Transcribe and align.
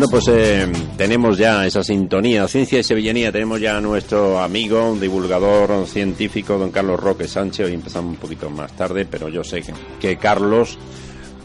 Bueno, 0.00 0.12
pues 0.12 0.28
eh, 0.28 0.66
tenemos 0.96 1.36
ya 1.36 1.66
esa 1.66 1.84
sintonía, 1.84 2.48
ciencia 2.48 2.78
y 2.78 2.82
sevillanía. 2.82 3.30
Tenemos 3.30 3.60
ya 3.60 3.76
a 3.76 3.82
nuestro 3.82 4.40
amigo, 4.40 4.96
divulgador 4.98 5.86
científico, 5.86 6.56
don 6.56 6.70
Carlos 6.70 6.98
Roque 6.98 7.28
Sánchez. 7.28 7.66
Hoy 7.66 7.74
empezamos 7.74 8.12
un 8.12 8.16
poquito 8.16 8.48
más 8.48 8.74
tarde, 8.74 9.04
pero 9.04 9.28
yo 9.28 9.44
sé 9.44 9.62
que, 10.00 10.16
Carlos, 10.16 10.78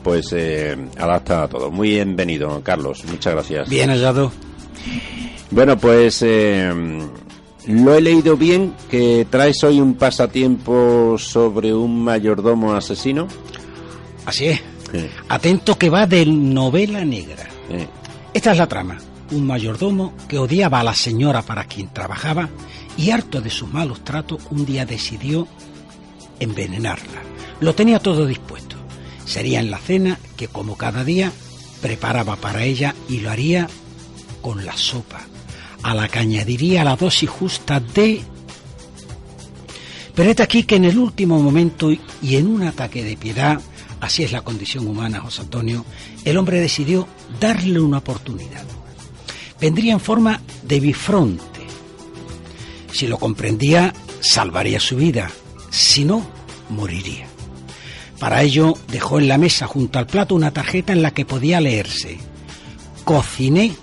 pues, 0.02 0.32
eh, 0.32 0.74
adapta 0.98 1.44
a 1.44 1.48
todo. 1.50 1.70
Muy 1.70 1.90
bienvenido, 1.90 2.62
Carlos. 2.64 3.04
Muchas 3.10 3.34
gracias. 3.34 3.68
Bien 3.68 3.90
hallado. 3.90 4.32
Bueno, 5.52 5.78
pues 5.78 6.22
eh, 6.22 6.74
lo 7.68 7.94
he 7.94 8.00
leído 8.00 8.38
bien, 8.38 8.74
que 8.90 9.28
traes 9.30 9.62
hoy 9.66 9.82
un 9.82 9.96
pasatiempo 9.96 11.18
sobre 11.18 11.74
un 11.74 12.06
mayordomo 12.06 12.74
asesino. 12.74 13.28
Así 14.26 14.46
es. 14.46 14.62
Atento 15.28 15.78
que 15.78 15.90
va 15.90 16.08
de 16.08 16.26
novela 16.26 17.04
negra. 17.04 17.50
Esta 18.36 18.52
es 18.52 18.58
la 18.58 18.68
trama. 18.68 18.98
Un 19.32 19.48
mayordomo 19.48 20.14
que 20.28 20.38
odiaba 20.38 20.82
a 20.82 20.84
la 20.84 20.94
señora 20.94 21.42
para 21.42 21.64
quien 21.64 21.88
trabajaba 21.94 22.50
y 22.98 23.12
harto 23.12 23.40
de 23.40 23.50
sus 23.50 23.72
malos 23.72 24.04
tratos, 24.04 24.42
un 24.52 24.66
día 24.66 24.86
decidió 24.86 25.48
envenenarla. 26.42 27.22
Lo 27.62 27.74
tenía 27.74 28.00
todo 28.00 28.26
dispuesto. 28.26 28.76
Sería 29.24 29.62
en 29.62 29.72
la 29.72 29.78
cena 29.78 30.20
que, 30.36 30.50
como 30.50 30.76
cada 30.76 31.06
día, 31.06 31.32
preparaba 31.82 32.36
para 32.36 32.66
ella 32.66 32.94
y 33.08 33.22
lo 33.22 33.32
haría 33.32 33.70
con 34.42 34.66
la 34.66 34.76
sopa, 34.76 35.22
a 35.82 35.96
la 35.96 36.10
que 36.10 36.20
añadiría 36.20 36.84
la 36.84 36.98
dosis 36.98 37.30
justa 37.30 37.80
de... 37.80 38.22
Pero 40.14 40.30
es 40.30 40.42
aquí 40.42 40.64
que 40.64 40.76
en 40.76 40.84
el 40.84 40.98
último 40.98 41.42
momento 41.42 41.90
y 41.90 42.36
en 42.36 42.48
un 42.48 42.64
ataque 42.64 43.02
de 43.02 43.16
piedad, 43.16 43.62
así 44.02 44.24
es 44.24 44.32
la 44.32 44.42
condición 44.42 44.88
humana, 44.88 45.20
José 45.20 45.42
Antonio, 45.42 45.86
el 46.24 46.38
hombre 46.38 46.60
decidió 46.60 47.08
darle 47.40 47.80
una 47.80 48.00
oportunidad. 48.00 48.66
Vendría 49.60 49.94
en 49.94 50.00
forma 50.00 50.42
de 50.64 50.80
bifronte. 50.80 51.66
Si 52.92 53.08
lo 53.08 53.18
comprendía, 53.18 53.94
salvaría 54.20 54.80
su 54.80 54.98
vida. 54.98 55.30
Si 55.70 56.06
no, 56.06 56.26
moriría. 56.70 57.28
Para 58.20 58.44
ello 58.44 58.78
dejó 58.88 59.20
en 59.20 59.28
la 59.28 59.38
mesa 59.38 59.68
junto 59.68 60.00
al 60.00 60.08
plato 60.08 60.36
una 60.36 60.52
tarjeta 60.52 60.94
en 60.94 61.02
la 61.02 61.12
que 61.12 61.26
podía 61.26 61.60
leerse 61.60 62.18
Cociné 63.06 63.76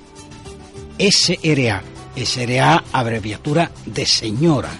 SRA. 0.98 1.82
SRA 2.16 2.84
abreviatura 2.92 3.70
de 3.86 4.04
señora. 4.04 4.70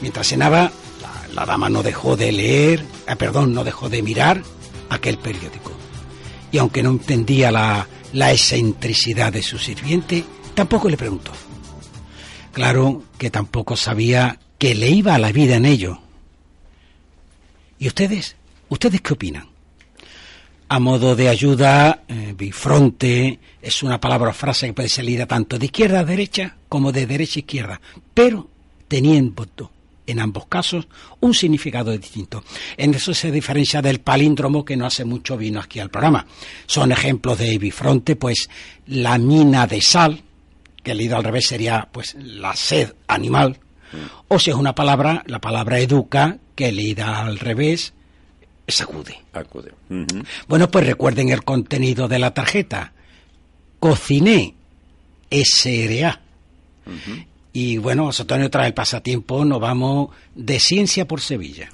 Mientras 0.00 0.28
cenaba, 0.28 0.70
la, 1.40 1.46
dama 1.46 1.70
no 1.70 1.82
dejó 1.82 2.16
de 2.16 2.32
leer, 2.32 2.84
eh, 3.08 3.16
perdón, 3.16 3.54
no 3.54 3.64
dejó 3.64 3.88
de 3.88 4.02
mirar 4.02 4.42
aquel 4.90 5.16
periódico. 5.18 5.72
Y 6.52 6.58
aunque 6.58 6.82
no 6.82 6.90
entendía 6.90 7.50
la, 7.50 7.86
la 8.12 8.32
excentricidad 8.32 9.32
de 9.32 9.42
su 9.42 9.58
sirviente, 9.58 10.24
tampoco 10.54 10.88
le 10.88 10.96
preguntó. 10.96 11.32
Claro 12.52 13.04
que 13.16 13.30
tampoco 13.30 13.76
sabía 13.76 14.38
que 14.58 14.74
le 14.74 14.90
iba 14.90 15.14
a 15.14 15.18
la 15.18 15.32
vida 15.32 15.56
en 15.56 15.64
ello. 15.64 16.00
¿Y 17.78 17.86
ustedes? 17.86 18.36
¿Ustedes 18.68 19.00
qué 19.00 19.14
opinan? 19.14 19.48
A 20.68 20.78
modo 20.78 21.16
de 21.16 21.28
ayuda, 21.28 22.04
eh, 22.06 22.34
bifronte 22.36 23.40
es 23.62 23.82
una 23.82 23.98
palabra 23.98 24.30
o 24.30 24.34
frase 24.34 24.66
que 24.66 24.72
puede 24.74 24.88
salir 24.88 25.24
tanto 25.26 25.58
de 25.58 25.66
izquierda 25.66 26.00
a 26.00 26.04
derecha 26.04 26.56
como 26.68 26.92
de 26.92 27.06
derecha 27.06 27.38
a 27.38 27.40
izquierda, 27.40 27.80
pero 28.14 28.48
teniendo 28.86 29.46
en 30.10 30.20
ambos 30.20 30.46
casos 30.46 30.88
un 31.20 31.34
significado 31.34 31.96
distinto. 31.96 32.44
En 32.76 32.94
eso 32.94 33.14
se 33.14 33.30
diferencia 33.30 33.82
del 33.82 34.00
palíndromo 34.00 34.64
que 34.64 34.76
no 34.76 34.86
hace 34.86 35.04
mucho 35.04 35.36
vino 35.36 35.60
aquí 35.60 35.80
al 35.80 35.90
programa. 35.90 36.26
Son 36.66 36.92
ejemplos 36.92 37.38
de 37.38 37.58
bifronte, 37.58 38.16
pues 38.16 38.48
la 38.86 39.18
mina 39.18 39.66
de 39.66 39.80
sal, 39.80 40.22
que 40.82 40.94
leído 40.94 41.16
al 41.16 41.24
revés 41.24 41.46
sería 41.46 41.88
pues 41.90 42.16
la 42.18 42.54
sed 42.54 42.94
animal, 43.06 43.58
o 44.28 44.38
si 44.38 44.50
es 44.50 44.56
una 44.56 44.74
palabra, 44.74 45.24
la 45.26 45.40
palabra 45.40 45.80
educa, 45.80 46.38
que 46.54 46.70
leída 46.72 47.20
al 47.20 47.38
revés 47.38 47.92
sacude. 48.70 49.18
Acude. 49.32 49.72
Bueno, 50.48 50.70
pues 50.70 50.86
recuerden 50.86 51.30
el 51.30 51.44
contenido 51.44 52.08
de 52.08 52.18
la 52.18 52.32
tarjeta. 52.32 52.92
Cociné 53.78 54.54
SRA. 55.30 56.20
Y 57.52 57.78
bueno, 57.78 58.10
Antonio 58.16 58.50
trae 58.50 58.68
el 58.68 58.74
pasatiempo, 58.74 59.44
nos 59.44 59.60
vamos 59.60 60.10
de 60.34 60.60
ciencia 60.60 61.06
por 61.06 61.20
Sevilla. 61.20 61.68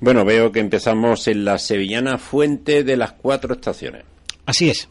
Bueno, 0.00 0.24
veo 0.24 0.50
que 0.50 0.60
empezamos 0.60 1.28
en 1.28 1.44
la 1.44 1.58
sevillana 1.58 2.18
Fuente 2.18 2.84
de 2.84 2.96
las 2.96 3.12
Cuatro 3.12 3.54
Estaciones. 3.54 4.04
Así 4.46 4.70
es. 4.70 4.88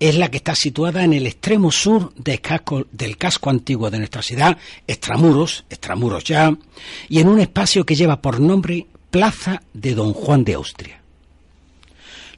Es 0.00 0.16
la 0.16 0.30
que 0.30 0.36
está 0.36 0.54
situada 0.54 1.02
en 1.02 1.12
el 1.12 1.26
extremo 1.26 1.72
sur 1.72 2.14
del 2.14 2.40
casco, 2.40 2.86
del 2.92 3.16
casco 3.16 3.50
antiguo 3.50 3.90
de 3.90 3.98
nuestra 3.98 4.22
ciudad, 4.22 4.56
extramuros, 4.86 5.64
extramuros 5.68 6.22
ya, 6.22 6.56
y 7.08 7.18
en 7.18 7.28
un 7.28 7.40
espacio 7.40 7.84
que 7.84 7.96
lleva 7.96 8.22
por 8.22 8.38
nombre 8.38 8.86
Plaza 9.10 9.62
de 9.74 9.94
Don 9.94 10.12
Juan 10.12 10.44
de 10.44 10.54
Austria. 10.54 11.02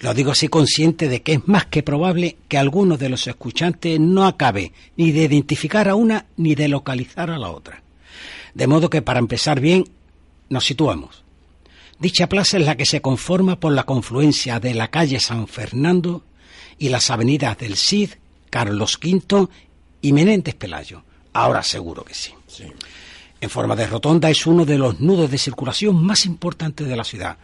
Lo 0.00 0.14
digo 0.14 0.32
así 0.32 0.48
consciente 0.48 1.08
de 1.08 1.22
que 1.22 1.34
es 1.34 1.46
más 1.46 1.66
que 1.66 1.82
probable 1.82 2.38
que 2.48 2.56
alguno 2.56 2.96
de 2.96 3.10
los 3.10 3.26
escuchantes 3.26 4.00
no 4.00 4.26
acabe 4.26 4.72
ni 4.96 5.12
de 5.12 5.24
identificar 5.24 5.88
a 5.88 5.94
una 5.94 6.26
ni 6.38 6.54
de 6.54 6.68
localizar 6.68 7.30
a 7.30 7.38
la 7.38 7.50
otra. 7.50 7.82
De 8.54 8.66
modo 8.66 8.88
que 8.88 9.02
para 9.02 9.18
empezar 9.18 9.60
bien, 9.60 9.84
nos 10.48 10.64
situamos. 10.64 11.22
Dicha 11.98 12.30
plaza 12.30 12.56
es 12.56 12.64
la 12.64 12.78
que 12.78 12.86
se 12.86 13.02
conforma 13.02 13.60
por 13.60 13.72
la 13.72 13.84
confluencia 13.84 14.58
de 14.58 14.72
la 14.72 14.88
calle 14.88 15.20
San 15.20 15.46
Fernando 15.46 16.24
y 16.78 16.88
las 16.88 17.10
avenidas 17.10 17.58
del 17.58 17.76
Cid, 17.76 18.12
Carlos 18.48 18.98
V 19.02 19.48
y 20.00 20.12
Menéndez 20.14 20.54
Pelayo. 20.54 21.04
Ahora 21.34 21.62
seguro 21.62 22.04
que 22.04 22.14
sí. 22.14 22.32
sí 22.46 22.64
en 23.40 23.48
forma 23.48 23.74
de 23.74 23.86
rotonda 23.86 24.28
es 24.28 24.46
uno 24.46 24.64
de 24.64 24.76
los 24.76 25.00
nudos 25.00 25.30
de 25.30 25.38
circulación 25.38 26.02
más 26.04 26.26
importantes 26.26 26.86
de 26.86 26.96
la 26.96 27.04
ciudad 27.04 27.38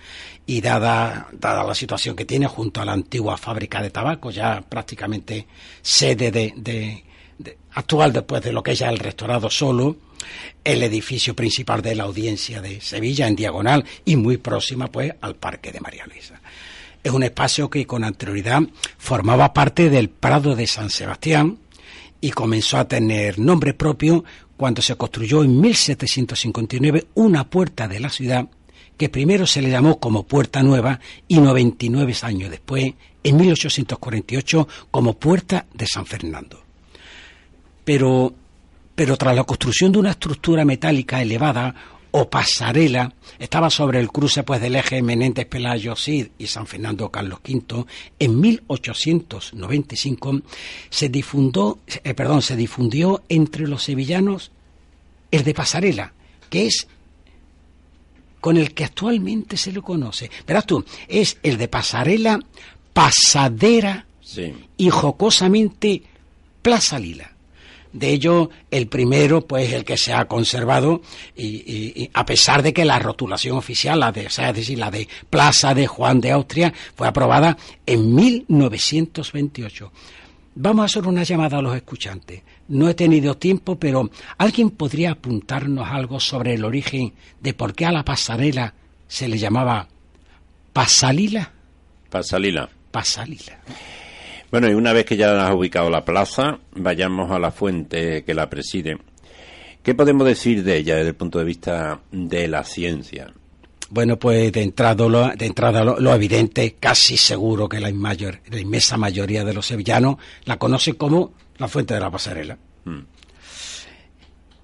y 0.44 0.60
dada, 0.60 1.28
la 1.40 1.74
situación 1.74 2.14
que 2.14 2.26
tiene 2.26 2.46
junto 2.46 2.80
a 2.80 2.84
la 2.84 2.92
antigua 2.92 3.36
fábrica 3.38 3.80
de 3.80 3.90
tabaco, 3.90 4.30
ya 4.30 4.60
prácticamente 4.60 5.46
sede 5.80 6.30
de, 6.30 7.04
actual 7.72 8.12
después 8.12 8.42
de 8.42 8.52
lo 8.52 8.62
que 8.62 8.72
es 8.72 8.78
ya 8.78 8.90
el 8.90 8.98
restaurado 8.98 9.48
solo, 9.48 9.96
el 10.62 10.82
edificio 10.82 11.34
principal 11.34 11.80
de 11.80 11.94
la 11.94 12.04
audiencia 12.04 12.60
de 12.60 12.80
Sevilla 12.80 13.26
en 13.26 13.36
diagonal 13.36 13.84
y 14.04 14.16
muy 14.16 14.36
próxima 14.36 14.88
pues 14.88 15.14
al 15.20 15.36
Parque 15.36 15.72
de 15.72 15.80
María 15.80 16.06
Luisa. 16.06 16.40
Es 17.02 17.12
un 17.12 17.22
espacio 17.22 17.70
que 17.70 17.86
con 17.86 18.04
anterioridad 18.04 18.62
formaba 18.98 19.54
parte 19.54 19.88
del 19.88 20.10
Prado 20.10 20.56
de 20.56 20.66
San 20.66 20.90
Sebastián 20.90 21.58
y 22.20 22.30
comenzó 22.30 22.78
a 22.78 22.88
tener 22.88 23.38
nombre 23.38 23.74
propio 23.74 24.24
cuando 24.56 24.82
se 24.82 24.96
construyó 24.96 25.44
en 25.44 25.60
1759 25.60 27.08
una 27.14 27.48
puerta 27.48 27.88
de 27.88 28.00
la 28.00 28.08
ciudad 28.08 28.48
que 28.96 29.08
primero 29.08 29.46
se 29.46 29.60
le 29.60 29.70
llamó 29.70 29.98
como 29.98 30.22
Puerta 30.22 30.62
Nueva 30.62 31.00
y 31.28 31.38
99 31.38 32.14
años 32.22 32.50
después, 32.50 32.94
en 33.22 33.36
1848, 33.36 34.68
como 34.90 35.14
Puerta 35.14 35.66
de 35.74 35.86
San 35.86 36.06
Fernando. 36.06 36.62
Pero, 37.84 38.32
pero 38.94 39.16
tras 39.16 39.36
la 39.36 39.44
construcción 39.44 39.92
de 39.92 39.98
una 39.98 40.10
estructura 40.12 40.64
metálica 40.64 41.20
elevada, 41.20 41.74
o 42.19 42.31
pasarela 42.31 43.12
estaba 43.38 43.69
sobre 43.69 44.00
el 44.00 44.09
cruce 44.09 44.43
pues 44.43 44.59
del 44.59 44.77
eje 44.77 45.03
Menéndez 45.03 45.44
Pelayo 45.44 45.94
Cid 45.94 46.28
y 46.38 46.47
San 46.47 46.66
Fernando 46.66 47.10
Carlos 47.10 47.41
V. 47.47 47.84
En 48.19 48.41
1895 48.41 50.41
se 50.89 51.10
difundió 51.10 51.78
eh, 51.86 52.15
perdón 52.15 52.41
se 52.41 52.57
difundió 52.57 53.22
entre 53.28 53.68
los 53.68 53.83
sevillanos 53.83 54.51
el 55.30 55.45
de 55.45 55.53
pasarela 55.53 56.15
que 56.48 56.68
es 56.68 56.89
con 58.41 58.57
el 58.57 58.72
que 58.72 58.84
actualmente 58.84 59.59
se 59.59 59.72
lo 59.72 59.83
conoce. 59.83 60.30
Verás 60.47 60.65
tú 60.65 60.83
es 61.09 61.36
el 61.42 61.59
de 61.59 61.69
pasarela 61.69 62.41
pasadera 62.95 64.07
y 64.78 64.89
jocosamente 64.89 66.03
Plaza 66.62 66.98
Lila 66.98 67.35
de 67.97 68.10
ello, 68.10 68.51
el 68.71 68.89
primero, 68.89 69.47
pues 69.47 69.72
el 69.72 69.84
que 69.84 69.97
se 69.97 70.13
ha 70.13 70.27
conservado, 70.27 71.01
y, 71.37 72.10
a 72.13 72.25
pesar 72.27 72.63
de 72.63 72.72
que 72.72 72.84
la 72.84 72.98
rotulación 72.98 73.57
oficial, 73.57 74.01
la 74.01 74.13
de, 74.13 74.28
sea, 74.28 74.51
es 74.51 74.57
decir, 74.57 74.78
la 74.78 74.91
de 74.91 75.09
Plaza 75.31 75.75
de 75.75 75.87
Juan 75.87 76.21
de 76.21 76.33
Austria, 76.33 76.72
fue 76.95 77.09
aprobada 77.09 77.57
en 77.87 78.15
1928. 78.15 79.93
Vamos 80.57 80.83
a 80.83 80.87
hacer 80.87 81.07
una 81.07 81.22
llamada 81.22 81.59
a 81.59 81.63
los 81.63 81.75
escuchantes. 81.75 82.43
No 82.69 82.89
he 82.89 82.95
tenido 82.95 83.37
tiempo, 83.37 83.78
pero 83.78 84.10
¿alguien 84.39 84.71
podría 84.71 85.13
apuntarnos 85.13 85.89
algo 85.89 86.21
sobre 86.21 86.54
el 86.54 86.65
origen 86.65 87.13
de 87.41 87.54
por 87.54 87.75
qué 87.75 87.87
a 87.87 87.93
la 87.93 88.04
pasarela 88.04 88.75
se 89.09 89.28
le 89.28 89.39
llamaba 89.39 89.89
Pasalila? 90.72 91.53
Pasalila. 92.10 92.69
Pasalila. 92.91 93.59
Bueno, 94.56 94.70
y 94.70 94.74
una 94.74 94.94
vez 94.94 95.04
que 95.04 95.18
ya 95.18 95.47
has 95.47 95.54
ubicado 95.54 95.91
la 95.91 96.03
plaza, 96.03 96.60
vayamos 96.72 97.30
a 97.30 97.38
la 97.38 97.50
fuente 97.50 98.24
que 98.24 98.32
la 98.32 98.48
preside. 98.48 98.97
¿Qué 99.82 99.94
podemos 99.94 100.26
decir 100.26 100.64
de 100.64 100.78
ella 100.78 100.97
desde 100.97 101.10
el 101.10 101.14
punto 101.14 101.38
de 101.38 101.44
vista 101.44 102.00
de 102.10 102.48
la 102.48 102.64
ciencia? 102.64 103.30
Bueno, 103.91 104.18
pues 104.18 104.50
de 104.53 104.62
entrada, 104.62 105.06
lo, 105.06 105.28
de 105.28 105.44
entrada 105.44 105.84
lo, 105.84 106.14
evidente, 106.14 106.76
casi 106.80 107.18
seguro 107.18 107.68
que 107.68 107.80
la, 107.80 107.92
mayor, 107.92 108.41
la, 108.50 108.58
inmensa 108.58 108.97
mayoría 108.97 109.44
de 109.44 109.53
los 109.53 109.66
sevillanos 109.66 110.16
la 110.47 110.56
conoce 110.56 110.94
como 110.94 111.34
la 111.59 111.68
Fuente 111.68 111.92
de 111.92 112.00
la 112.00 112.10
Pasarela. 112.10 112.56
Mm. 112.86 113.00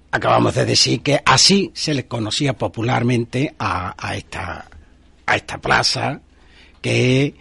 Acabamos 0.09 0.55
de 0.55 0.65
decir 0.65 1.03
que 1.03 1.21
así 1.23 1.69
se 1.75 1.93
le 1.93 2.07
conocía 2.07 2.53
popularmente 2.53 3.53
a, 3.59 3.93
a, 3.95 4.15
esta, 4.15 4.65
a 5.27 5.35
esta 5.35 5.59
plaza 5.59 6.19
que 6.81 7.35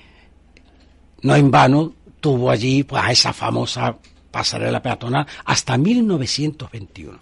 no 1.22 1.34
en 1.34 1.50
vano 1.50 1.94
tuvo 2.22 2.50
allí 2.50 2.84
pues, 2.84 3.02
a 3.02 3.10
esa 3.10 3.32
famosa 3.34 3.98
pasarela 4.30 4.80
peatonal 4.80 5.26
hasta 5.44 5.76
1921. 5.76 7.18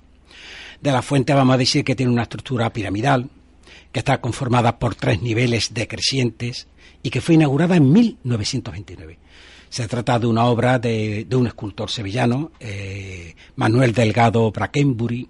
De 0.80 0.92
la 0.92 1.02
fuente 1.02 1.34
vamos 1.34 1.54
a 1.54 1.58
decir 1.58 1.84
que 1.84 1.96
tiene 1.96 2.12
una 2.12 2.22
estructura 2.22 2.72
piramidal, 2.72 3.28
que 3.90 3.98
está 3.98 4.20
conformada 4.20 4.78
por 4.78 4.94
tres 4.94 5.20
niveles 5.20 5.74
decrecientes 5.74 6.68
y 7.02 7.10
que 7.10 7.20
fue 7.20 7.34
inaugurada 7.34 7.76
en 7.76 7.90
1929. 7.90 9.18
Se 9.68 9.88
trata 9.88 10.18
de 10.18 10.26
una 10.26 10.44
obra 10.44 10.78
de, 10.78 11.26
un 11.32 11.46
escultor 11.46 11.90
sevillano, 11.90 12.52
eh, 12.60 13.34
Manuel 13.56 13.92
Delgado 13.92 14.50
Brackenbury. 14.52 15.28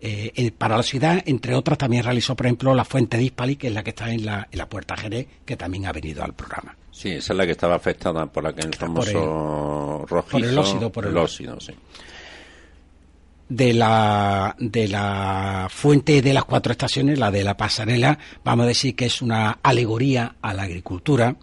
Eh, 0.00 0.50
para 0.56 0.76
la 0.76 0.82
ciudad, 0.82 1.22
entre 1.26 1.54
otras, 1.54 1.78
también 1.78 2.04
realizó, 2.04 2.34
por 2.34 2.46
ejemplo, 2.46 2.74
la 2.74 2.84
fuente 2.84 3.16
de 3.16 3.24
Hispali, 3.24 3.56
que 3.56 3.68
es 3.68 3.72
la 3.72 3.82
que 3.82 3.90
está 3.90 4.12
en 4.12 4.26
la, 4.26 4.48
en 4.50 4.58
la 4.58 4.68
Puerta 4.68 4.96
Jerez, 4.96 5.26
que 5.44 5.56
también 5.56 5.86
ha 5.86 5.92
venido 5.92 6.22
al 6.24 6.34
programa. 6.34 6.76
Sí, 6.90 7.10
esa 7.10 7.32
es 7.32 7.36
la 7.36 7.46
que 7.46 7.52
estaba 7.52 7.74
afectada 7.74 8.26
por 8.26 8.46
aquel 8.46 8.72
famoso 8.74 10.04
rojizo. 10.08 10.38
Por 10.38 10.44
el 10.44 10.58
óxido, 10.58 10.92
por 10.92 11.06
el, 11.06 11.16
óxido, 11.16 11.58
sí 11.60 11.72
de 13.48 13.74
la, 13.74 14.56
de 14.58 14.88
la 14.88 15.68
fuente 15.70 16.22
de 16.22 16.32
las 16.32 16.44
cuatro 16.44 16.72
estaciones, 16.72 17.18
la 17.18 17.30
de 17.30 17.44
la 17.44 17.56
pasarela, 17.56 18.18
vamos 18.42 18.64
a 18.64 18.68
decir 18.68 18.96
que 18.96 19.06
es 19.06 19.22
una 19.22 19.58
alegoría 19.62 20.36
a 20.40 20.54
la 20.54 20.62
agricultura. 20.62 21.36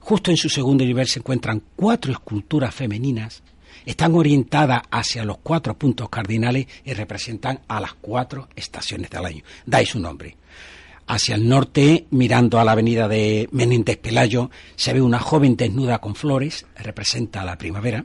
Justo 0.00 0.30
en 0.30 0.36
su 0.36 0.48
segundo 0.48 0.84
nivel 0.84 1.06
se 1.08 1.18
encuentran 1.18 1.62
cuatro 1.76 2.12
esculturas 2.12 2.74
femeninas, 2.74 3.42
están 3.88 4.14
orientadas 4.14 4.82
hacia 4.90 5.24
los 5.24 5.38
cuatro 5.38 5.72
puntos 5.72 6.10
cardinales 6.10 6.66
y 6.84 6.92
representan 6.92 7.60
a 7.68 7.80
las 7.80 7.94
cuatro 7.94 8.46
estaciones 8.54 9.08
del 9.08 9.24
año. 9.24 9.42
Dais 9.64 9.88
su 9.88 9.98
nombre. 9.98 10.36
Hacia 11.06 11.36
el 11.36 11.48
norte, 11.48 12.06
mirando 12.10 12.60
a 12.60 12.64
la 12.64 12.72
avenida 12.72 13.08
de 13.08 13.48
Menéndez 13.50 13.96
Pelayo, 13.96 14.50
se 14.76 14.92
ve 14.92 15.00
una 15.00 15.18
joven 15.18 15.56
desnuda 15.56 16.02
con 16.02 16.14
flores, 16.14 16.66
representa 16.76 17.46
la 17.46 17.56
primavera. 17.56 18.04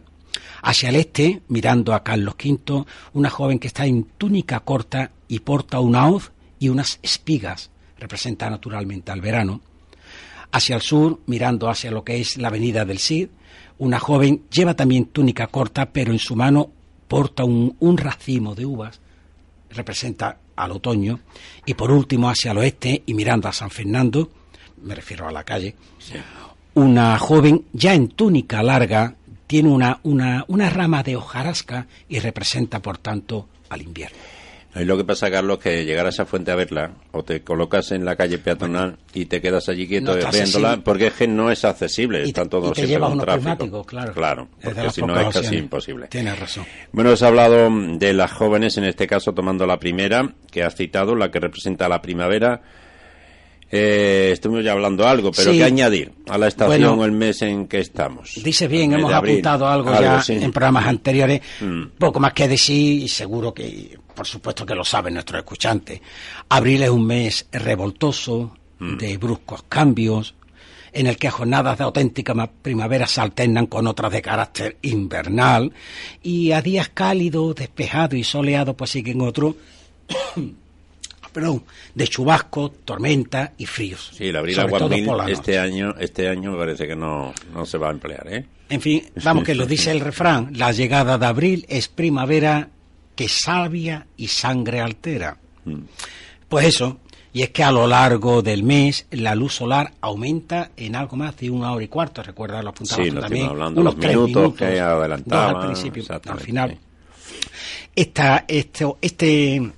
Hacia 0.62 0.88
el 0.88 0.96
este, 0.96 1.42
mirando 1.50 1.94
a 1.94 2.02
Carlos 2.02 2.36
V, 2.42 2.86
una 3.12 3.30
joven 3.30 3.60
que 3.60 3.68
está 3.68 3.86
en 3.86 4.06
túnica 4.06 4.62
corta 4.62 5.12
y 5.28 5.40
porta 5.40 5.82
una 5.82 6.10
hoz 6.10 6.32
y 6.60 6.70
unas 6.70 6.98
espigas, 7.04 7.72
representa 8.00 8.50
naturalmente 8.50 9.12
al 9.12 9.20
verano. 9.20 9.60
Hacia 10.50 10.78
el 10.78 10.82
sur, 10.82 11.20
mirando 11.26 11.70
hacia 11.70 11.92
lo 11.92 12.06
que 12.06 12.22
es 12.22 12.38
la 12.38 12.48
avenida 12.48 12.86
del 12.86 13.00
Cid, 13.00 13.28
una 13.78 14.00
joven 14.00 14.44
lleva 14.52 14.76
también 14.76 15.06
túnica 15.06 15.48
corta, 15.48 15.88
pero 15.92 16.12
en 16.12 16.20
su 16.20 16.36
mano 16.36 16.70
porta 17.08 17.44
un, 17.44 17.98
racimo 17.98 18.56
de 18.56 18.66
uvas, 18.66 19.00
representa 19.70 20.38
al 20.56 20.72
otoño. 20.72 21.20
Y 21.66 21.74
por 21.74 21.92
último, 21.92 22.30
hacia 22.30 22.52
el 22.52 22.58
oeste 22.58 23.04
y 23.06 23.14
mirando 23.14 23.48
a 23.48 23.54
San 23.54 23.70
Fernando, 23.70 24.30
me 24.82 24.96
refiero 24.96 25.28
a 25.28 25.32
la 25.32 25.44
calle, 25.44 25.76
una 26.74 27.18
joven 27.20 27.66
ya 27.74 27.94
en 27.94 28.10
túnica 28.10 28.64
larga, 28.64 29.16
tiene 29.48 29.70
una, 29.70 30.00
una, 30.04 30.46
una 30.48 30.70
rama 30.70 31.04
de 31.04 31.16
hojarasca 31.16 31.88
y 32.10 32.20
representa, 32.20 32.82
por 32.82 32.98
tanto, 32.98 33.48
al 33.70 33.82
invierno. 33.82 34.18
Y 34.76 34.86
lo 34.86 34.98
que 34.98 35.04
pasa, 35.04 35.30
Carlos, 35.30 35.60
que 35.60 35.86
llegar 35.86 36.06
a 36.08 36.10
esa 36.10 36.26
fuente 36.26 36.52
a 36.52 36.56
verla, 36.56 36.92
o 37.12 37.24
te 37.24 37.44
colocas 37.44 37.92
en 37.92 38.06
la 38.06 38.16
calle 38.16 38.40
peatonal 38.40 38.98
y 39.14 39.26
te 39.26 39.40
quedas 39.40 39.70
allí 39.70 39.88
quieto 39.88 40.16
viéndola, 40.32 40.82
porque 40.84 41.08
es 41.08 41.14
que 41.14 41.28
no 41.28 41.52
es 41.52 41.64
accesible, 41.64 42.24
están 42.24 42.50
todos 42.50 42.78
y 42.80 42.88
te 42.88 42.98
tráfico. 42.98 43.84
claro. 43.84 44.14
Claro, 44.14 44.48
porque 44.64 44.90
si 44.90 45.02
no 45.04 45.20
es 45.20 45.34
casi 45.36 45.58
imposible. 45.58 46.08
Tienes 46.08 46.40
razón. 46.40 46.66
Bueno, 46.92 47.12
has 47.12 47.22
hablado 47.22 47.70
de 47.72 48.14
las 48.14 48.32
jóvenes, 48.32 48.78
en 48.78 48.86
este 48.86 49.06
caso 49.06 49.34
tomando 49.34 49.68
la 49.68 49.78
primera, 49.78 50.34
que 50.50 50.64
has 50.64 50.76
citado, 50.76 51.16
la 51.16 51.30
que 51.30 51.40
representa 51.40 51.88
la 51.88 52.02
primavera, 52.02 52.62
eh, 53.76 54.30
estuvimos 54.34 54.64
ya 54.64 54.74
hablando 54.74 55.08
algo, 55.08 55.32
pero 55.32 55.52
¿qué 55.52 55.64
añadir 55.64 56.12
a 56.30 56.38
la 56.38 56.48
estación 56.48 57.00
o 57.00 57.06
el 57.06 57.12
mes 57.12 57.42
en 57.42 57.66
que 57.66 57.80
estamos? 57.80 58.40
Dice 58.44 58.68
bien, 58.68 58.94
hemos 58.94 59.12
apuntado 59.12 59.68
algo, 59.68 59.92
ya 60.00 60.22
en 60.28 60.52
programas 60.52 60.86
anteriores. 60.86 61.42
Mm. 61.60 61.86
Poco 61.98 62.20
más 62.20 62.34
que 62.34 62.48
decir, 62.48 63.02
y 63.02 63.08
seguro 63.08 63.52
que, 63.52 63.98
por 64.14 64.28
supuesto 64.28 64.66
que 64.66 64.76
lo 64.76 64.86
saben 64.86 65.16
nuestros 65.16 65.40
escuchantes. 65.40 66.02
Abril 66.50 66.84
es 66.84 66.90
un 66.90 67.06
mes 67.06 67.48
revoltoso, 67.52 68.56
mm. 68.80 68.98
de 68.98 69.18
bruscos 69.18 69.64
cambios, 69.68 70.36
en 70.92 71.08
el 71.08 71.18
que 71.18 71.30
jornadas 71.30 71.78
de 71.78 71.84
auténtica 71.84 72.34
primavera 72.62 73.08
se 73.08 73.22
alternan 73.22 73.66
con 73.66 73.88
otras 73.88 74.12
de 74.12 74.22
carácter 74.22 74.78
invernal, 74.84 75.74
y 76.22 76.52
a 76.52 76.62
días 76.62 76.90
cálidos, 76.90 77.56
despejados 77.56 78.16
y 78.16 78.24
soleados, 78.24 78.76
pues 78.76 78.92
siguen 78.92 79.22
otros 79.22 79.56
perdón, 81.34 81.64
de 81.96 82.08
chubasco, 82.08 82.72
tormenta 82.86 83.54
y 83.58 83.66
fríos. 83.66 84.12
Sí, 84.14 84.28
el 84.28 84.36
abril 84.36 84.60
aguamil 84.60 85.10
este 85.28 85.58
año, 85.58 85.96
este 86.00 86.30
año 86.30 86.52
me 86.52 86.58
parece 86.60 86.88
que 86.88 86.96
no, 86.96 87.34
no 87.54 87.66
se 87.66 87.78
va 87.78 87.90
a 87.90 87.92
emplear, 87.92 88.28
¿eh? 88.32 88.46
En 88.70 88.80
fin, 88.80 89.04
vamos 89.24 89.44
que 89.44 89.56
lo 89.56 89.66
dice 89.66 89.92
el 89.92 90.00
refrán, 90.00 90.52
la 90.54 90.72
llegada 90.72 91.18
de 91.18 91.26
abril 91.26 91.66
es 91.68 91.88
primavera 91.90 92.70
que 93.16 93.28
salvia 93.30 94.08
y 94.18 94.28
sangre 94.28 94.82
altera. 94.82 95.38
Mm. 95.66 95.82
Pues 96.50 96.68
eso, 96.68 97.00
y 97.32 97.42
es 97.42 97.50
que 97.50 97.64
a 97.64 97.72
lo 97.72 97.88
largo 97.88 98.42
del 98.42 98.64
mes 98.64 99.08
la 99.12 99.36
luz 99.36 99.56
solar 99.56 99.94
aumenta 100.02 100.72
en 100.78 100.96
algo 100.96 101.18
más 101.18 101.36
de 101.38 101.50
una 101.50 101.72
hora 101.72 101.84
y 101.84 101.88
cuarto. 101.88 102.22
Recuerda, 102.22 102.62
lo 102.62 102.70
apuntamos 102.70 103.06
sí, 103.06 103.12
también. 103.12 103.48
Hablando 103.48 103.82
unos 103.82 103.96
los 103.96 104.06
minutos, 104.06 104.54
que 104.56 104.80
adelantaban. 104.80 105.56
al 105.56 105.66
principio, 105.66 106.04
al 106.10 106.40
final. 106.40 106.78
Esta, 107.96 108.46
este, 108.48 108.86
este 109.02 109.74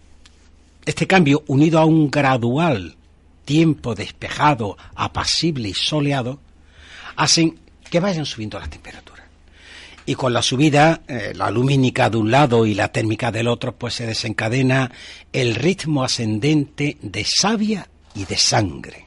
este 0.86 1.08
cambio, 1.08 1.44
unido 1.48 1.80
a 1.80 1.86
un 1.86 2.12
gradual 2.12 2.96
tiempo 3.44 3.96
despejado, 3.96 4.78
apacible 4.96 5.70
y 5.70 5.74
soleado, 5.74 6.40
hacen 7.16 7.60
que 7.90 8.00
vayan 8.00 8.26
subiendo 8.26 8.60
las 8.60 8.70
temperaturas. 8.70 9.05
Y 10.06 10.16
con 10.16 10.34
la 10.34 10.42
subida, 10.42 11.02
eh, 11.08 11.34
la 11.36 11.50
lumínica 11.50 12.10
de 12.10 12.18
un 12.18 12.30
lado 12.30 12.66
y 12.66 12.76
la 12.76 12.90
térmica 12.90 13.32
del 13.32 13.48
otro, 13.48 13.76
pues 13.76 13.96
se 13.96 14.06
desencadena 14.06 14.92
el 15.34 15.56
ritmo 15.56 16.04
ascendente 16.04 16.98
de 17.02 17.26
savia 17.26 17.90
y 18.14 18.26
de 18.26 18.38
sangre. 18.38 19.06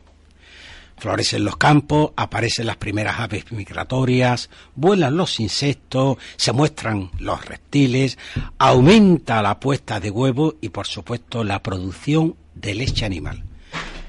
Florecen 0.99 1.45
los 1.45 1.57
campos, 1.57 2.11
aparecen 2.17 2.67
las 2.67 2.76
primeras 2.76 3.21
aves 3.21 3.52
migratorias, 3.52 4.50
vuelan 4.75 5.17
los 5.17 5.38
insectos, 5.38 6.17
se 6.37 6.50
muestran 6.50 7.12
los 7.21 7.45
reptiles, 7.45 8.19
aumenta 8.59 9.40
la 9.40 9.61
puesta 9.61 10.00
de 10.00 10.11
huevo 10.11 10.57
y 10.61 10.71
por 10.71 10.88
supuesto 10.88 11.45
la 11.45 11.62
producción 11.62 12.35
de 12.57 12.75
leche 12.75 13.05
animal. 13.05 13.45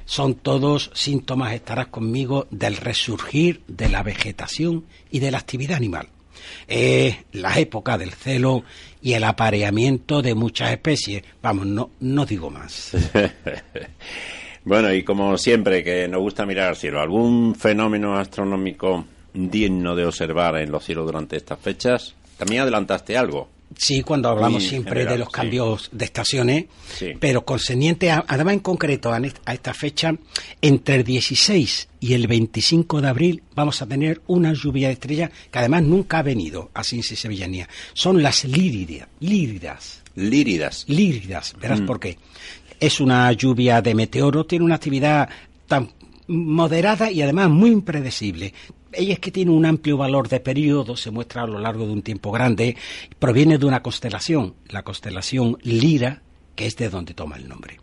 Son 0.05 0.34
todos 0.34 0.89
síntomas, 0.96 1.53
estarás 1.53 1.88
conmigo, 1.88 2.48
del 2.50 2.77
resurgir 2.77 3.62
de 3.67 3.89
la 3.89 4.01
vegetación 4.01 4.86
y 5.12 5.19
de 5.19 5.29
la 5.29 5.38
actividad 5.38 5.77
animal. 5.77 6.10
Es 6.67 7.15
la 7.34 7.58
época 7.60 7.98
del 7.98 8.12
celo 8.13 8.63
y 9.01 9.13
el 9.13 9.24
apareamiento 9.24 10.22
de 10.22 10.36
muchas 10.36 10.72
especies. 10.72 11.24
Vamos, 11.41 11.65
no, 11.65 11.91
no 12.00 12.25
digo 12.25 12.50
más. 12.50 12.91
Bueno, 14.65 14.93
y 14.93 15.03
como 15.03 15.38
siempre 15.38 15.84
que 15.84 16.08
nos 16.08 16.22
gusta 16.22 16.46
mirar 16.46 16.69
al 16.69 16.75
cielo, 16.75 17.00
¿algún 17.00 17.55
fenómeno 17.55 18.17
astronómico 18.17 19.05
digno 19.34 19.96
de 19.96 20.05
observar 20.05 20.58
en 20.58 20.72
los 20.72 20.84
cielos 20.84 21.05
durante 21.05 21.38
estas 21.38 21.60
fechas? 21.60 22.13
También 22.38 22.62
adelantaste 22.62 23.17
algo. 23.17 23.48
Sí, 23.77 24.01
cuando 24.01 24.29
hablamos 24.29 24.63
siempre 24.63 25.05
de 25.05 25.17
los 25.17 25.29
cambios 25.29 25.89
de 25.91 26.05
estaciones, 26.05 26.65
pero 27.19 27.45
concerniente, 27.45 28.11
además 28.11 28.55
en 28.55 28.59
concreto 28.59 29.13
a, 29.13 29.21
esta 29.53 29.73
fecha, 29.73 30.15
entre 30.61 30.95
el 30.95 31.03
16 31.03 31.88
y 31.99 32.13
el 32.13 32.27
25 32.27 33.01
de 33.01 33.07
abril 33.07 33.43
vamos 33.55 33.81
a 33.81 33.85
tener 33.85 34.21
una 34.27 34.53
lluvia 34.53 34.88
de 34.88 34.93
estrellas 34.93 35.31
que 35.51 35.59
además 35.59 35.83
nunca 35.83 36.19
ha 36.19 36.23
venido 36.23 36.71
así 36.73 36.97
en 36.97 37.03
Sevillanía. 37.03 37.69
Son 37.93 38.21
las 38.21 38.43
líridas. 38.43 39.07
Líridas. 39.19 40.01
Líridas. 40.15 40.85
Líridas, 40.88 41.55
verás 41.59 41.81
mm. 41.81 41.85
por 41.85 41.99
qué 41.99 42.17
es 42.79 42.99
una 42.99 43.31
lluvia 43.33 43.81
de 43.81 43.93
meteoro, 43.93 44.45
tiene 44.45 44.65
una 44.65 44.75
actividad 44.75 45.29
tan 45.67 45.89
moderada 46.27 47.11
y 47.11 47.21
además 47.21 47.49
muy 47.49 47.71
impredecible. 47.71 48.53
Ella 48.91 49.13
es 49.13 49.19
que 49.19 49.31
tiene 49.31 49.51
un 49.51 49.65
amplio 49.65 49.98
valor 49.98 50.29
de 50.29 50.39
periodo, 50.39 50.98
se 50.98 51.12
muestra 51.12 51.43
a 51.43 51.48
lo 51.48 51.60
largo 51.60 51.86
de 51.86 51.93
un 51.93 52.01
tiempo 52.01 52.31
grande, 52.31 52.75
proviene 53.19 53.58
de 53.58 53.65
una 53.65 53.84
constelación, 53.84 54.55
la 54.69 54.84
constelación 54.84 55.58
Lira, 55.62 56.22
que 56.55 56.65
es 56.65 56.75
de 56.75 56.89
donde 56.89 57.13
toma 57.13 57.38
el 57.38 57.48
nombre. 57.48 57.79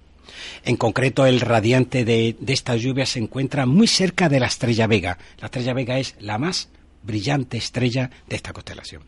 En 0.65 0.77
concreto, 0.77 1.27
el 1.27 1.41
radiante 1.41 2.05
de, 2.05 2.37
esta 2.47 2.77
lluvia 2.77 3.07
se 3.07 3.21
encuentra 3.21 3.67
muy 3.67 3.87
cerca 3.87 4.29
de 4.29 4.41
la 4.41 4.47
estrella 4.47 4.87
Vega. 4.87 5.19
La 5.39 5.47
estrella 5.47 5.75
Vega 5.75 5.99
es 5.99 6.17
la 6.21 6.39
más 6.39 6.69
brillante 7.03 7.57
estrella 7.57 8.11
de 8.29 8.37
esta 8.37 8.53
constelación. 8.53 9.03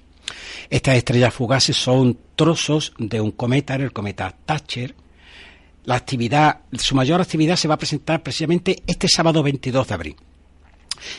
Estas 0.71 0.97
estrellas 0.97 1.35
fugaces 1.35 1.77
son 1.77 2.19
trozos 2.37 2.93
de 2.99 3.21
un 3.21 3.33
cometa, 3.33 3.75
el 3.75 3.93
cometa 3.93 4.35
Thatcher, 4.45 4.95
la 5.85 5.97
actividad, 5.97 6.61
su 6.73 6.95
mayor 6.95 7.21
actividad 7.21 7.57
se 7.57 7.67
va 7.67 7.75
a 7.75 7.79
presentar 7.79 8.23
precisamente 8.23 8.83
este 8.87 9.09
sábado 9.09 9.43
22 9.43 9.89
de 9.89 9.95
abril. 9.95 10.17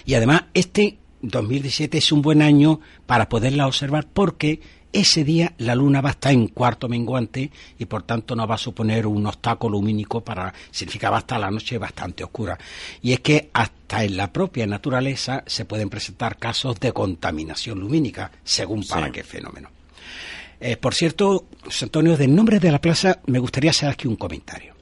Y 0.05 0.15
además, 0.15 0.43
este 0.53 0.97
2017 1.21 1.97
es 1.97 2.11
un 2.11 2.21
buen 2.21 2.41
año 2.41 2.79
para 3.05 3.29
poderla 3.29 3.67
observar 3.67 4.07
porque 4.11 4.61
ese 4.91 5.23
día 5.23 5.53
la 5.57 5.75
luna 5.75 6.01
va 6.01 6.09
a 6.09 6.11
estar 6.13 6.31
en 6.31 6.47
cuarto 6.47 6.89
menguante 6.89 7.51
y 7.77 7.85
por 7.85 8.03
tanto 8.03 8.35
no 8.35 8.47
va 8.47 8.55
a 8.55 8.59
suponer 8.59 9.05
un 9.05 9.25
obstáculo 9.27 9.77
lumínico 9.77 10.21
para 10.21 10.53
significa 10.71 11.09
va 11.09 11.17
a 11.17 11.19
estar 11.19 11.39
la 11.39 11.51
noche 11.51 11.77
bastante 11.77 12.23
oscura. 12.23 12.57
Y 13.01 13.13
es 13.13 13.19
que 13.19 13.49
hasta 13.53 14.03
en 14.03 14.17
la 14.17 14.31
propia 14.33 14.65
naturaleza 14.65 15.43
se 15.45 15.65
pueden 15.65 15.89
presentar 15.89 16.37
casos 16.37 16.79
de 16.79 16.91
contaminación 16.91 17.79
lumínica 17.79 18.31
según 18.43 18.85
para 18.85 19.11
qué 19.11 19.23
fenómeno. 19.23 19.69
Eh, 20.59 20.75
por 20.75 20.93
cierto 20.93 21.45
José 21.63 21.85
Antonio 21.85 22.17
del 22.17 22.35
nombre 22.35 22.59
de 22.59 22.71
la 22.71 22.81
plaza 22.81 23.19
me 23.27 23.39
gustaría 23.39 23.71
hacer 23.71 23.89
aquí 23.89 24.07
un 24.07 24.15
comentario 24.15 24.78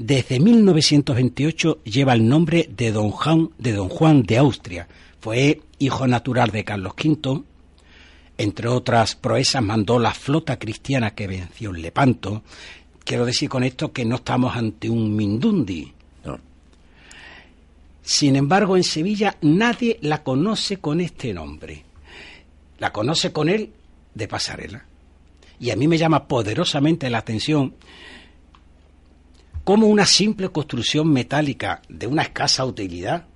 desde 0.00 0.40
1928 0.40 1.80
lleva 1.84 2.14
el 2.14 2.26
nombre 2.26 2.66
de 2.74 2.90
don 2.90 3.10
Juan 3.10 3.50
de 3.58 3.72
don 3.72 3.90
Juan 3.90 4.22
de 4.22 4.38
Austria 4.38 4.88
fue 5.20 5.60
hijo 5.78 6.06
natural 6.06 6.50
de 6.50 6.64
Carlos 6.64 6.94
V 6.96 7.42
entre 8.38 8.68
otras 8.68 9.16
proezas, 9.16 9.62
mandó 9.62 9.98
la 9.98 10.14
flota 10.14 10.58
cristiana 10.58 11.14
que 11.14 11.26
venció 11.26 11.74
en 11.74 11.82
Lepanto. 11.82 12.42
Quiero 13.04 13.26
decir 13.26 13.50
con 13.50 13.62
esto 13.64 13.92
que 13.92 14.06
no 14.06 14.16
estamos 14.16 14.56
ante 14.56 14.88
un 14.88 15.14
Mindundi. 15.14 15.92
Sin 18.02 18.36
embargo, 18.36 18.78
en 18.78 18.84
Sevilla 18.84 19.36
nadie 19.42 19.98
la 20.00 20.22
conoce 20.22 20.78
con 20.78 21.02
este 21.02 21.34
nombre. 21.34 21.84
La 22.78 22.90
conoce 22.90 23.30
con 23.30 23.50
él 23.50 23.70
de 24.14 24.26
pasarela. 24.26 24.86
Y 25.58 25.68
a 25.68 25.76
mí 25.76 25.86
me 25.86 25.98
llama 25.98 26.26
poderosamente 26.26 27.10
la 27.10 27.18
atención 27.18 27.74
cómo 29.70 29.86
una 29.86 30.04
simple 30.04 30.48
construcción 30.48 31.12
metálica 31.12 31.80
de 31.88 32.08
una 32.08 32.22
escasa 32.22 32.64
utilidad 32.64 33.28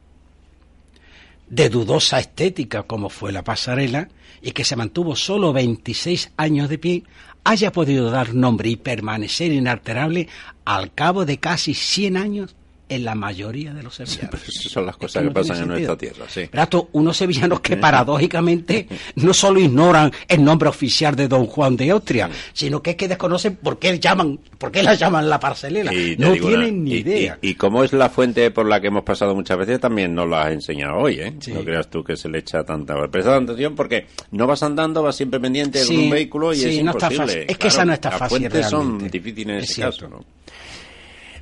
de 1.49 1.69
dudosa 1.69 2.19
estética 2.19 2.83
como 2.83 3.09
fue 3.09 3.31
la 3.31 3.45
pasarela 3.45 4.09
y 4.43 4.51
que 4.51 4.65
se 4.65 4.75
mantuvo 4.75 5.15
solo 5.15 5.53
26 5.53 6.33
años 6.37 6.69
de 6.69 6.79
pie, 6.79 7.05
haya 7.45 7.71
podido 7.71 8.11
dar 8.11 8.35
nombre 8.35 8.69
y 8.69 8.75
permanecer 8.75 9.53
inalterable 9.53 10.27
al 10.65 10.93
cabo 10.93 11.25
de 11.25 11.39
casi 11.39 11.73
100 11.73 12.17
años 12.17 12.57
en 12.95 13.05
la 13.05 13.15
mayoría 13.15 13.75
de 13.75 13.83
los 13.83 13.95
sevillanos. 13.95 14.41
son 14.45 14.87
las 14.87 14.97
cosas 14.97 15.23
que, 15.23 15.31
pasan 15.31 15.63
en 15.63 15.69
nuestra 15.69 15.97
tierra, 15.97 16.27
sí. 16.29 16.49
Pero 16.51 16.89
unos 16.93 17.17
sevillanos 17.17 17.61
que 17.61 17.77
paradójicamente 17.77 18.89
no 19.17 19.35
solo 19.35 19.61
ignoran 19.61 20.13
el 20.29 20.45
nombre 20.45 20.69
oficial 20.69 21.15
de 21.17 21.29
Don 21.29 21.47
Juan 21.47 21.77
de 21.77 21.91
Austria, 21.91 22.31
sino 22.53 22.83
que 22.83 22.91
es 22.91 22.97
que 22.97 23.09
desconocen 23.09 23.57
por 23.57 23.79
qué 23.79 23.99
llaman, 23.99 24.39
por 24.59 24.71
qué 24.71 24.83
la 24.83 24.95
llaman 24.95 25.29
la 25.29 25.41
parcelela. 25.41 25.93
No 26.19 26.33
tienen 26.33 26.85
ni 26.85 26.95
idea. 26.95 27.39
Y, 27.43 27.55
como 27.55 27.85
es 27.85 27.93
la 27.93 28.09
fuente 28.09 28.51
por 28.51 28.67
la 28.67 28.81
que 28.81 28.89
hemos 28.89 29.05
pasado 29.05 29.35
muchas 29.35 29.59
veces, 29.59 29.81
también 29.81 30.15
nos 30.15 30.29
la 30.29 30.43
has 30.43 30.53
enseñado 30.53 30.97
hoy, 30.99 31.21
¿eh? 31.21 31.35
No 31.53 31.65
creas 31.65 31.89
tú 31.89 32.03
que 32.05 32.17
se 32.17 32.29
le 32.29 32.39
echa 32.39 32.65
tanta... 32.65 32.95
Presta 33.09 33.37
atención 33.37 33.75
porque 33.75 34.07
no 34.31 34.47
vas 34.47 34.63
andando, 34.63 35.03
vas 35.03 35.17
siempre 35.17 35.41
pendiente 35.41 35.85
de 35.85 35.97
un 35.97 36.11
vehículo 36.11 36.53
y 36.53 36.63
es 36.65 36.77
imposible. 36.77 37.47
Es 37.49 37.59
que 37.59 37.69
esa 37.69 37.85
no 37.85 37.93
está 37.93 38.11
fácil 38.11 38.43
Las 38.43 38.51
fuentes 38.51 38.71
son 38.71 39.11
difíciles 39.11 39.57
en 39.57 39.65
ese 39.65 39.83
caso, 39.83 40.09
¿no? 40.09 40.25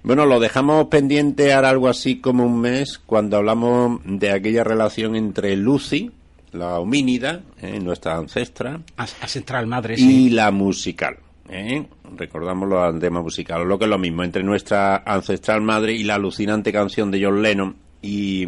Bueno, 0.02 0.26
lo 0.26 0.40
dejamos 0.40 0.88
pendiente 0.88 1.52
ahora 1.52 1.71
algo 1.71 1.88
así 1.88 2.21
como 2.21 2.44
un 2.44 2.61
mes 2.61 2.99
cuando 2.99 3.37
hablamos 3.37 4.00
de 4.04 4.32
aquella 4.32 4.64
relación 4.64 5.14
entre 5.14 5.56
Lucy, 5.56 6.11
la 6.50 6.80
homínida, 6.80 7.42
eh, 7.61 7.78
nuestra 7.78 8.16
ancestra, 8.16 8.80
ancestral 8.97 9.68
madre, 9.68 9.94
y 9.97 10.30
la 10.30 10.50
musical. 10.50 11.18
¿eh? 11.49 11.87
Recordamos 12.16 12.68
los 12.68 12.99
temas 12.99 13.23
musicales, 13.23 13.66
lo 13.66 13.78
que 13.78 13.85
es 13.85 13.90
lo 13.90 13.99
mismo 13.99 14.25
entre 14.25 14.42
nuestra 14.42 14.97
ancestral 15.06 15.61
madre 15.61 15.92
y 15.92 16.02
la 16.02 16.16
alucinante 16.16 16.73
canción 16.73 17.12
de 17.12 17.25
John 17.25 17.40
Lennon. 17.40 17.76
Y 18.02 18.47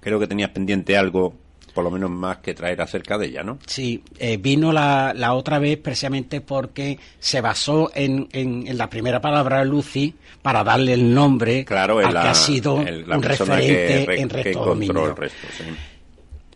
creo 0.00 0.18
que 0.18 0.26
tenías 0.26 0.50
pendiente 0.50 0.96
algo 0.96 1.34
por 1.70 1.84
lo 1.84 1.90
menos 1.90 2.10
más 2.10 2.38
que 2.38 2.54
traer 2.54 2.80
acerca 2.80 3.18
de 3.18 3.26
ella, 3.26 3.42
¿no? 3.42 3.58
Sí, 3.66 4.02
eh, 4.18 4.36
vino 4.36 4.72
la, 4.72 5.12
la, 5.14 5.34
otra 5.34 5.58
vez 5.58 5.78
precisamente 5.78 6.40
porque 6.40 6.98
se 7.18 7.40
basó 7.40 7.90
en, 7.94 8.28
en, 8.32 8.76
la 8.76 8.88
primera 8.88 9.20
palabra 9.20 9.64
Lucy 9.64 10.14
para 10.42 10.64
darle 10.64 10.94
el 10.94 11.12
nombre 11.12 11.64
claro, 11.64 11.98
al 11.98 12.12
que 12.12 12.18
ha 12.18 12.34
sido 12.34 12.74
un 12.74 13.22
referente 13.22 14.20
en 14.20 14.28
resto 14.28 14.72
el 14.72 15.16
resto, 15.16 15.46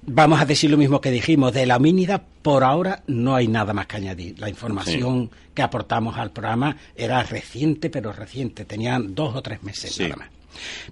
Vamos 0.06 0.38
a 0.38 0.44
decir 0.44 0.70
lo 0.70 0.76
mismo 0.76 1.00
que 1.00 1.10
dijimos, 1.10 1.54
de 1.54 1.64
la 1.64 1.78
homínida 1.78 2.22
por 2.42 2.62
ahora 2.62 3.02
no 3.06 3.34
hay 3.34 3.48
nada 3.48 3.72
más 3.72 3.86
que 3.86 3.96
añadir. 3.96 4.38
La 4.38 4.50
información 4.50 5.30
que 5.54 5.62
aportamos 5.62 6.18
al 6.18 6.30
programa 6.30 6.76
era 6.94 7.22
reciente, 7.22 7.88
pero 7.88 8.12
reciente, 8.12 8.66
tenían 8.66 9.14
dos 9.14 9.34
o 9.34 9.40
tres 9.40 9.62
meses 9.62 9.98
nada 10.00 10.16
más. 10.16 10.33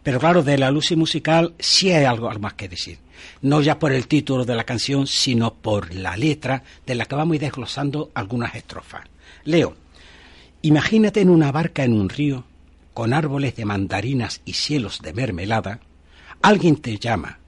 Pero 0.03 0.19
claro, 0.19 0.43
de 0.43 0.59
la 0.59 0.71
Lucy 0.71 0.97
musical 0.97 1.55
sí 1.59 1.91
hay 1.91 2.05
algo 2.05 2.31
más 2.39 2.55
que 2.55 2.69
decir 2.69 2.99
no 3.41 3.61
ya 3.61 3.79
por 3.79 3.93
el 3.93 4.07
título 4.07 4.45
de 4.45 4.55
la 4.55 4.65
canción, 4.65 5.07
sino 5.07 5.55
por 5.55 5.95
la 5.95 6.17
letra 6.17 6.63
de 6.87 6.95
la 6.95 7.07
que 7.07 7.15
vamos 7.15 7.33
a 7.33 7.37
ir 7.37 7.41
desglosando 7.43 8.11
algunas 8.15 8.55
estrofas. 8.55 9.03
Leo, 9.45 9.77
imagínate 10.63 11.21
en 11.21 11.31
una 11.31 11.53
barca 11.53 11.85
en 11.85 11.93
un 11.93 12.09
río, 12.09 12.45
con 12.95 13.13
árboles 13.13 13.57
de 13.57 13.65
mandarinas 13.65 14.41
y 14.45 14.55
cielos 14.55 15.01
de 15.01 15.13
mermelada, 15.13 15.81
alguien 16.43 16.77
te 16.77 16.99
llama, 16.99 17.39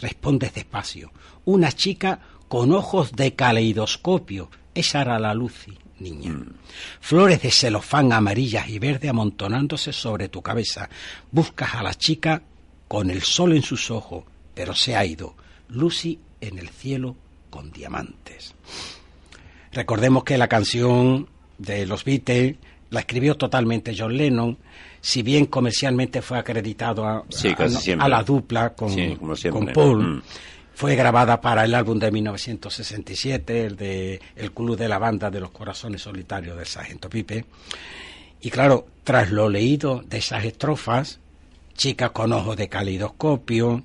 respondes 0.00 0.54
despacio, 0.54 1.12
una 1.44 1.72
chica 1.72 2.20
con 2.48 2.72
ojos 2.72 3.12
de 3.12 3.34
caleidoscopio, 3.34 4.50
esa 4.74 5.02
era 5.02 5.18
la 5.18 5.34
Lucy, 5.34 5.76
niña. 5.98 6.32
Mm. 6.32 6.54
Flores 7.00 7.42
de 7.42 7.50
celofán 7.50 8.12
amarillas 8.12 8.68
y 8.68 8.78
verde 8.78 9.08
amontonándose 9.08 9.92
sobre 9.92 10.28
tu 10.28 10.42
cabeza. 10.42 10.88
Buscas 11.30 11.74
a 11.74 11.82
la 11.82 11.94
chica 11.94 12.42
con 12.88 13.10
el 13.10 13.22
sol 13.22 13.54
en 13.54 13.62
sus 13.62 13.90
ojos, 13.90 14.24
pero 14.54 14.74
se 14.74 14.96
ha 14.96 15.04
ido. 15.04 15.34
Lucy 15.68 16.18
en 16.40 16.58
el 16.58 16.68
cielo 16.68 17.16
con 17.50 17.70
diamantes. 17.70 18.54
Recordemos 19.72 20.24
que 20.24 20.38
la 20.38 20.48
canción 20.48 21.28
de 21.58 21.86
los 21.86 22.04
Beatles 22.04 22.56
la 22.90 23.00
escribió 23.00 23.36
totalmente 23.36 23.94
John 23.96 24.16
Lennon, 24.16 24.56
si 25.00 25.22
bien 25.22 25.46
comercialmente 25.46 26.22
fue 26.22 26.38
acreditado 26.38 27.06
a, 27.06 27.24
la 28.08 28.22
dupla 28.22 28.74
con, 28.74 29.16
con 29.16 29.66
Paul. 29.72 30.16
Mm. 30.16 30.22
Fue 30.74 30.96
grabada 30.96 31.40
para 31.40 31.64
el 31.64 31.74
álbum 31.74 32.00
de 32.00 32.10
1967, 32.10 33.64
el 33.64 33.76
de 33.76 34.20
El 34.34 34.52
Club 34.52 34.76
de 34.76 34.88
la 34.88 34.98
Banda 34.98 35.30
de 35.30 35.38
los 35.38 35.50
Corazones 35.50 36.02
Solitarios 36.02 36.56
del 36.56 36.66
Sargento 36.66 37.08
Pipe. 37.08 37.44
Y 38.40 38.50
claro, 38.50 38.86
tras 39.04 39.30
lo 39.30 39.48
leído 39.48 40.02
de 40.04 40.18
esas 40.18 40.44
estrofas, 40.44 41.20
chicas 41.74 42.10
con 42.10 42.32
ojos 42.32 42.56
de 42.56 42.68
calidoscopio, 42.68 43.84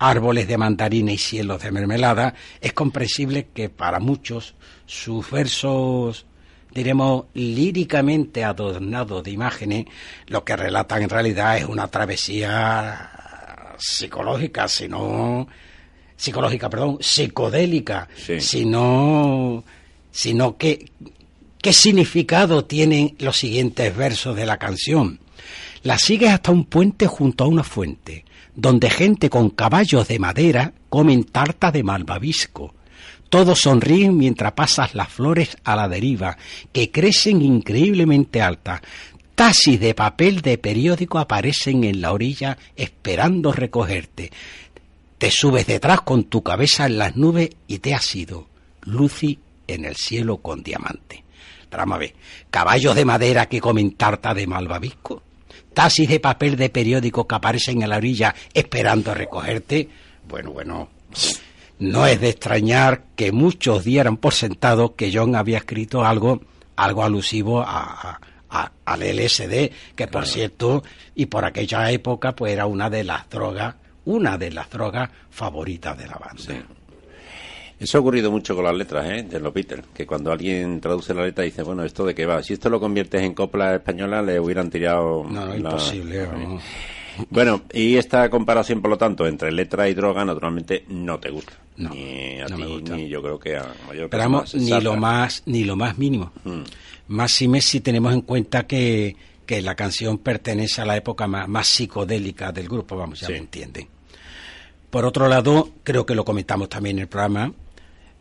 árboles 0.00 0.48
de 0.48 0.58
mandarina 0.58 1.12
y 1.12 1.18
cielos 1.18 1.62
de 1.62 1.70
mermelada, 1.70 2.34
es 2.60 2.72
comprensible 2.72 3.46
que 3.54 3.68
para 3.68 4.00
muchos 4.00 4.56
sus 4.86 5.30
versos, 5.30 6.26
diremos, 6.72 7.26
líricamente 7.32 8.42
adornados 8.42 9.22
de 9.22 9.30
imágenes, 9.30 9.86
lo 10.26 10.44
que 10.44 10.56
relatan 10.56 11.02
en 11.02 11.10
realidad 11.10 11.56
es 11.58 11.66
una 11.66 11.86
travesía 11.86 13.23
psicológica, 13.78 14.68
sino 14.68 15.46
psicológica, 16.16 16.70
perdón, 16.70 16.98
psicodélica, 17.00 18.08
sino, 18.38 19.64
sino 20.10 20.56
que 20.56 20.90
qué 21.60 21.72
significado 21.72 22.64
tienen 22.64 23.16
los 23.18 23.36
siguientes 23.36 23.96
versos 23.96 24.36
de 24.36 24.46
la 24.46 24.58
canción. 24.58 25.20
La 25.82 25.98
sigues 25.98 26.30
hasta 26.30 26.50
un 26.50 26.64
puente 26.64 27.06
junto 27.06 27.44
a 27.44 27.48
una 27.48 27.62
fuente 27.62 28.24
donde 28.54 28.90
gente 28.90 29.30
con 29.30 29.50
caballos 29.50 30.08
de 30.08 30.18
madera 30.18 30.72
comen 30.88 31.24
tarta 31.24 31.72
de 31.72 31.82
malvavisco. 31.82 32.74
Todos 33.28 33.60
sonríen 33.60 34.16
mientras 34.16 34.52
pasas 34.52 34.94
las 34.94 35.08
flores 35.08 35.56
a 35.64 35.74
la 35.74 35.88
deriva, 35.88 36.38
que 36.72 36.90
crecen 36.90 37.42
increíblemente 37.42 38.40
altas. 38.40 38.80
Taxis 39.34 39.80
de 39.80 39.94
papel 39.94 40.42
de 40.42 40.58
periódico 40.58 41.18
aparecen 41.18 41.84
en 41.84 42.00
la 42.00 42.12
orilla 42.12 42.56
esperando 42.76 43.52
recogerte. 43.52 44.30
Te 45.18 45.30
subes 45.30 45.66
detrás 45.66 46.02
con 46.02 46.24
tu 46.24 46.42
cabeza 46.42 46.86
en 46.86 46.98
las 46.98 47.16
nubes 47.16 47.50
y 47.66 47.78
te 47.78 47.94
has 47.94 48.14
ido. 48.14 48.46
Lucy 48.82 49.38
en 49.66 49.84
el 49.84 49.96
cielo 49.96 50.38
con 50.38 50.62
diamante. 50.62 51.24
Trama 51.68 51.98
B. 51.98 52.14
Caballos 52.50 52.94
de 52.94 53.04
madera 53.04 53.46
que 53.46 53.60
comen 53.60 53.92
tarta 53.92 54.34
de 54.34 54.46
malvavisco 54.46 55.22
taxis 55.74 56.08
de 56.08 56.20
papel 56.20 56.56
de 56.56 56.70
periódico 56.70 57.26
que 57.26 57.34
aparecen 57.34 57.82
en 57.82 57.90
la 57.90 57.98
orilla 57.98 58.34
esperando 58.54 59.12
recogerte, 59.12 59.88
bueno, 60.26 60.52
bueno, 60.52 60.88
no 61.80 62.06
es 62.06 62.20
de 62.20 62.30
extrañar 62.30 63.02
que 63.16 63.32
muchos 63.32 63.84
dieran 63.84 64.16
por 64.16 64.32
sentado 64.32 64.94
que 64.94 65.10
John 65.12 65.36
había 65.36 65.58
escrito 65.58 66.04
algo, 66.04 66.40
algo 66.76 67.04
alusivo 67.04 67.60
a, 67.60 68.20
al 68.84 69.00
LSD, 69.00 69.70
que 69.94 70.06
por 70.06 70.26
cierto, 70.26 70.82
y 71.14 71.26
por 71.26 71.44
aquella 71.44 71.90
época, 71.90 72.34
pues 72.34 72.52
era 72.52 72.66
una 72.66 72.88
de 72.88 73.04
las 73.04 73.28
drogas, 73.28 73.74
una 74.04 74.38
de 74.38 74.50
las 74.50 74.70
drogas 74.70 75.10
favoritas 75.30 75.98
de 75.98 76.06
la 76.06 76.18
banda. 76.18 76.66
Eso 77.78 77.98
ha 77.98 78.00
ocurrido 78.00 78.30
mucho 78.30 78.54
con 78.54 78.64
las 78.64 78.74
letras 78.74 79.04
¿eh? 79.10 79.22
de 79.24 79.40
los 79.40 79.52
Beatles, 79.52 79.84
que 79.92 80.06
cuando 80.06 80.30
alguien 80.30 80.80
traduce 80.80 81.12
la 81.12 81.24
letra 81.24 81.44
dice, 81.44 81.62
bueno, 81.62 81.84
¿esto 81.84 82.06
de 82.06 82.14
qué 82.14 82.24
va? 82.24 82.42
Si 82.42 82.52
esto 82.52 82.70
lo 82.70 82.78
conviertes 82.78 83.22
en 83.22 83.34
copla 83.34 83.74
española, 83.74 84.22
le 84.22 84.38
hubieran 84.38 84.70
tirado... 84.70 85.24
No, 85.28 85.46
no, 85.46 85.56
imposible. 85.56 86.28
Bueno, 87.30 87.62
y 87.72 87.96
esta 87.96 88.28
comparación, 88.30 88.80
por 88.82 88.90
lo 88.90 88.98
tanto, 88.98 89.26
entre 89.26 89.52
letra 89.52 89.88
y 89.88 89.94
droga, 89.94 90.24
naturalmente 90.24 90.84
no 90.88 91.18
te 91.18 91.30
gusta. 91.30 91.52
No, 91.76 91.90
ni 91.90 92.40
a 92.40 92.46
no 92.46 92.56
ti, 92.56 92.62
me 92.62 92.68
gusta. 92.68 92.96
ni 92.96 93.08
yo 93.08 93.20
creo 93.22 93.38
que 93.38 93.56
a 93.56 93.74
mayor 93.88 94.08
Pero 94.10 94.22
vamos, 94.22 94.52
persona 94.52 94.78
ni 94.78 94.84
lo 94.84 94.96
más, 94.96 95.42
ni 95.46 95.64
lo 95.64 95.76
más 95.76 95.98
mínimo. 95.98 96.32
Mm. 96.44 96.60
Más 97.08 97.32
si 97.32 97.80
tenemos 97.80 98.12
en 98.14 98.22
cuenta 98.22 98.66
que, 98.66 99.16
que 99.44 99.60
la 99.60 99.74
canción 99.74 100.18
pertenece 100.18 100.80
a 100.82 100.84
la 100.84 100.96
época 100.96 101.26
más, 101.26 101.48
más 101.48 101.66
psicodélica 101.66 102.52
del 102.52 102.68
grupo, 102.68 102.96
vamos, 102.96 103.20
ya 103.20 103.26
Sí. 103.26 103.32
me 103.34 103.38
entienden. 103.40 103.88
Por 104.90 105.04
otro 105.04 105.28
lado, 105.28 105.70
creo 105.82 106.06
que 106.06 106.14
lo 106.14 106.24
comentamos 106.24 106.68
también 106.68 106.96
en 106.98 107.02
el 107.02 107.08
programa, 107.08 107.52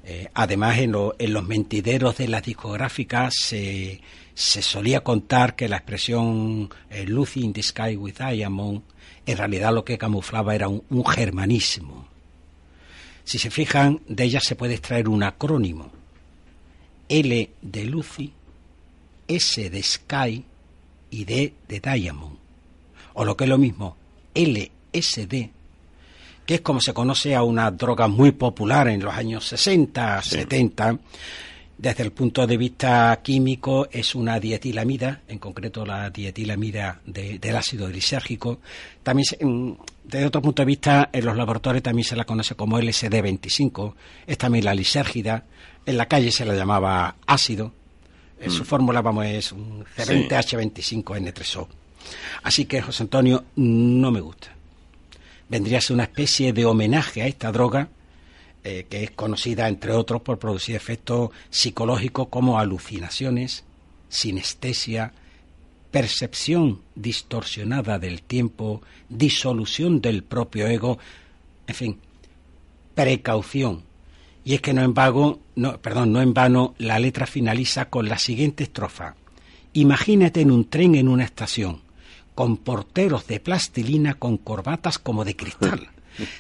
eh, 0.04 0.30
además 0.34 0.78
en, 0.80 0.92
lo- 0.92 1.16
en 1.20 1.34
los 1.34 1.44
mentideros 1.48 2.18
de 2.18 2.28
las 2.28 2.44
discográficas 2.44 3.34
se, 3.36 4.02
se 4.34 4.62
solía 4.62 5.02
contar 5.02 5.56
que 5.56 5.70
la 5.70 5.78
expresión 5.78 6.70
eh, 6.90 7.06
Lucy 7.06 7.42
in 7.42 7.54
the 7.54 7.64
Sky 7.64 7.96
with 7.96 8.16
Diamond 8.18 8.82
en 9.26 9.38
realidad 9.38 9.74
lo 9.74 9.86
que 9.86 9.98
camuflaba 9.98 10.54
era 10.56 10.68
un, 10.68 10.84
un 10.90 11.06
germanismo. 11.06 12.08
Si 13.24 13.40
se 13.40 13.50
fijan, 13.50 14.02
de 14.08 14.26
ella 14.26 14.42
se 14.42 14.56
puede 14.58 14.74
extraer 14.74 15.08
un 15.08 15.24
acrónimo. 15.24 15.92
L 17.08 17.50
de 17.62 17.84
Lucy, 17.86 18.34
S 19.30 19.70
de 19.70 19.82
Sky 19.84 20.44
y 21.10 21.24
D 21.26 21.54
de 21.70 21.80
Diamond. 21.80 22.38
O 23.14 23.24
lo 23.24 23.38
que 23.38 23.46
es 23.46 23.50
lo 23.50 23.58
mismo, 23.58 23.96
LSD, 24.36 25.52
que 26.46 26.56
es 26.56 26.62
como 26.62 26.82
se 26.82 26.94
conoce 26.94 27.36
a 27.36 27.44
una 27.44 27.72
droga 27.72 28.08
muy 28.08 28.32
popular 28.32 28.88
en 28.88 29.02
los 29.04 29.14
años 29.14 29.46
60, 29.48 30.22
Sí. 30.22 30.30
70. 30.32 30.98
Desde 31.78 32.04
el 32.04 32.12
punto 32.12 32.46
de 32.48 32.56
vista 32.56 33.20
químico 33.24 33.88
es 33.92 34.14
una 34.16 34.40
dietilamida, 34.40 35.22
en 35.28 35.40
concreto 35.40 35.86
la 35.86 36.10
dietilamida 36.10 37.02
de- 37.06 37.40
del 37.40 37.56
ácido 37.56 37.90
lisérgico. 37.90 38.60
También, 39.02 39.26
se- 39.26 39.44
mm, 39.44 39.74
desde 40.04 40.26
otro 40.28 40.42
punto 40.42 40.62
de 40.62 40.66
vista, 40.68 41.10
en 41.12 41.26
los 41.26 41.36
laboratorios 41.36 41.84
también 41.84 42.06
se 42.06 42.16
la 42.16 42.26
conoce 42.26 42.56
como 42.56 42.78
LSD-25, 42.80 43.96
es 44.28 44.38
también 44.38 44.66
la 44.66 44.74
lisérgida. 44.76 45.46
En 45.86 45.98
la 45.98 46.06
calle 46.08 46.32
se 46.32 46.46
la 46.46 46.54
llamaba 46.54 47.16
ácido. 47.26 47.74
Eh, 48.40 48.50
Su 48.50 48.64
fórmula, 48.66 49.02
vamos, 49.02 49.26
es 49.26 49.52
un 49.52 49.84
C20H25N3O. 49.98 51.68
Así 52.44 52.66
que, 52.66 52.82
José 52.82 53.04
Antonio, 53.04 53.46
no 53.56 54.12
me 54.12 54.20
gusta. 54.22 54.53
Vendría 55.50 55.78
a 55.78 55.82
ser 55.82 55.96
una 55.96 56.04
especie 56.04 56.54
de 56.54 56.66
homenaje 56.66 57.22
a 57.22 57.28
esta 57.28 57.52
droga, 57.52 57.90
eh, 58.64 58.86
que 58.90 59.04
es 59.04 59.12
conocida, 59.12 59.68
entre 59.68 59.92
otros, 59.92 60.22
por 60.22 60.40
producir 60.40 60.76
efectos 60.76 61.32
psicológicos 61.50 62.30
como 62.30 62.60
alucinaciones, 62.60 63.66
sinestesia, 64.10 65.14
percepción 65.94 66.82
distorsionada 66.96 68.00
del 68.00 68.24
tiempo, 68.24 68.82
disolución 69.10 70.02
del 70.02 70.24
propio 70.24 70.66
ego, 70.66 70.98
en 71.68 71.76
fin, 71.76 72.00
precaución. 72.96 73.84
Y 74.44 74.56
es 74.56 74.62
que 74.62 74.74
no 74.74 74.82
en 74.82 74.96
vago, 74.96 75.40
no, 75.56 75.80
perdón, 75.80 76.12
no 76.12 76.22
en 76.22 76.34
vano, 76.34 76.74
la 76.80 76.98
letra 76.98 77.28
finaliza 77.28 77.92
con 77.92 78.10
la 78.10 78.18
siguiente 78.18 78.64
estrofa. 78.64 79.16
Imagínate 79.74 80.42
en 80.42 80.50
un 80.50 80.68
tren 80.68 80.96
en 80.96 81.10
una 81.10 81.26
estación, 81.26 81.83
con 82.36 82.58
porteros 82.58 83.28
de 83.28 83.40
plastilina 83.40 84.16
con 84.16 84.38
corbatas 84.38 84.98
como 85.00 85.24
de 85.26 85.36
cristal. 85.36 85.90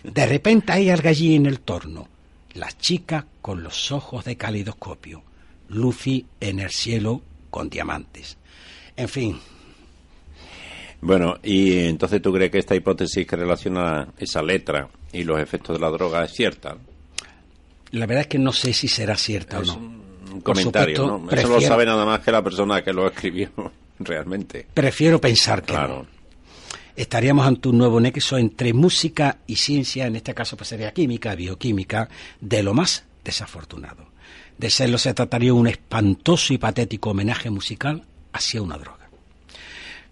De 0.03 0.25
repente 0.25 0.71
hay 0.71 0.89
algo 0.89 1.09
allí 1.09 1.35
en 1.35 1.45
el 1.45 1.59
torno. 1.59 2.07
La 2.53 2.71
chica 2.71 3.25
con 3.41 3.63
los 3.63 3.91
ojos 3.91 4.25
de 4.25 4.35
calidoscopio. 4.37 5.23
Lucy 5.69 6.25
en 6.39 6.59
el 6.59 6.69
cielo 6.71 7.21
con 7.49 7.69
diamantes. 7.69 8.37
En 8.95 9.09
fin, 9.09 9.39
Bueno, 11.01 11.37
y 11.43 11.79
entonces 11.87 12.21
tú 12.21 12.31
crees 12.31 12.51
que 12.51 12.59
esta 12.59 12.75
hipótesis 12.75 13.25
que 13.27 13.35
relaciona 13.35 14.07
esa 14.17 14.41
letra 14.41 14.87
y 15.11 15.23
los 15.23 15.39
efectos 15.39 15.75
de 15.77 15.81
la 15.81 15.89
droga 15.89 16.23
es 16.23 16.31
cierta. 16.31 16.77
la 17.91 18.05
verdad 18.05 18.21
es 18.21 18.27
que 18.27 18.39
no 18.39 18.51
sé 18.53 18.73
si 18.73 18.87
será 18.87 19.15
cierta 19.17 19.59
Es 19.59 19.69
o 19.69 19.79
no. 19.79 20.03
un 20.33 20.41
comentario, 20.41 20.95
supuesto, 20.95 21.25
¿no? 21.25 21.31
Eso 21.31 21.47
lo 21.49 21.61
sabe 21.61 21.85
nada 21.85 22.05
más 22.05 22.21
que 22.21 22.31
la 22.31 22.43
persona 22.43 22.83
que 22.83 22.93
lo 22.93 23.07
escribió 23.07 23.49
realmente. 24.05 24.67
Prefiero 24.73 25.19
pensar 25.21 25.61
que 25.61 25.73
Claro. 25.73 26.03
no. 26.03 26.13
Estaríamos 26.95 27.47
ante 27.47 27.69
un 27.69 27.77
nuevo 27.79 27.99
nexo 27.99 28.37
entre 28.37 28.71
música 28.73 29.39
y 29.47 29.55
ciencia, 29.55 30.05
en 30.05 30.15
este 30.15 30.33
caso 30.35 30.55
pues 30.55 30.67
sería 30.69 30.93
química, 30.93 31.33
bioquímica, 31.33 32.07
de 32.39 32.61
lo 32.61 32.73
más 32.75 33.03
desafortunado. 33.23 34.05
De 34.59 34.69
serlo 34.69 34.99
se 34.99 35.13
trataría 35.15 35.47
de 35.47 35.53
un 35.53 35.67
espantoso 35.67 36.53
y 36.53 36.59
patético 36.59 37.09
homenaje 37.09 37.49
musical 37.49 38.05
hacia 38.31 38.61
una 38.61 38.77
droga. 38.77 39.09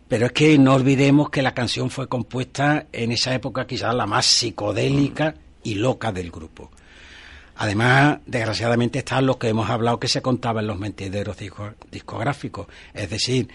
Pero 0.08 0.26
es 0.26 0.32
que 0.32 0.58
no 0.58 0.74
olvidemos 0.74 1.30
que 1.30 1.44
la 1.44 1.54
canción 1.54 1.90
fue 1.92 2.10
compuesta 2.10 2.88
en 2.92 3.12
esa 3.12 3.34
época 3.36 3.68
quizás 3.68 3.94
la 3.94 4.08
más 4.08 4.26
psicodélica 4.26 5.36
y 5.64 5.76
loca 5.76 6.12
del 6.12 6.32
grupo. 6.32 6.72
Además, 7.58 8.18
desgraciadamente 8.26 9.00
está 9.00 9.22
lo 9.22 9.38
que 9.38 9.50
hemos 9.50 9.70
hablado 9.70 10.00
que 10.00 10.08
se 10.08 10.22
contaba 10.24 10.62
en 10.62 10.68
los 10.68 10.80
mentideros 10.80 11.38
disco- 11.38 11.76
discográficos, 11.92 12.66
es 12.94 13.10
decir, 13.10 13.50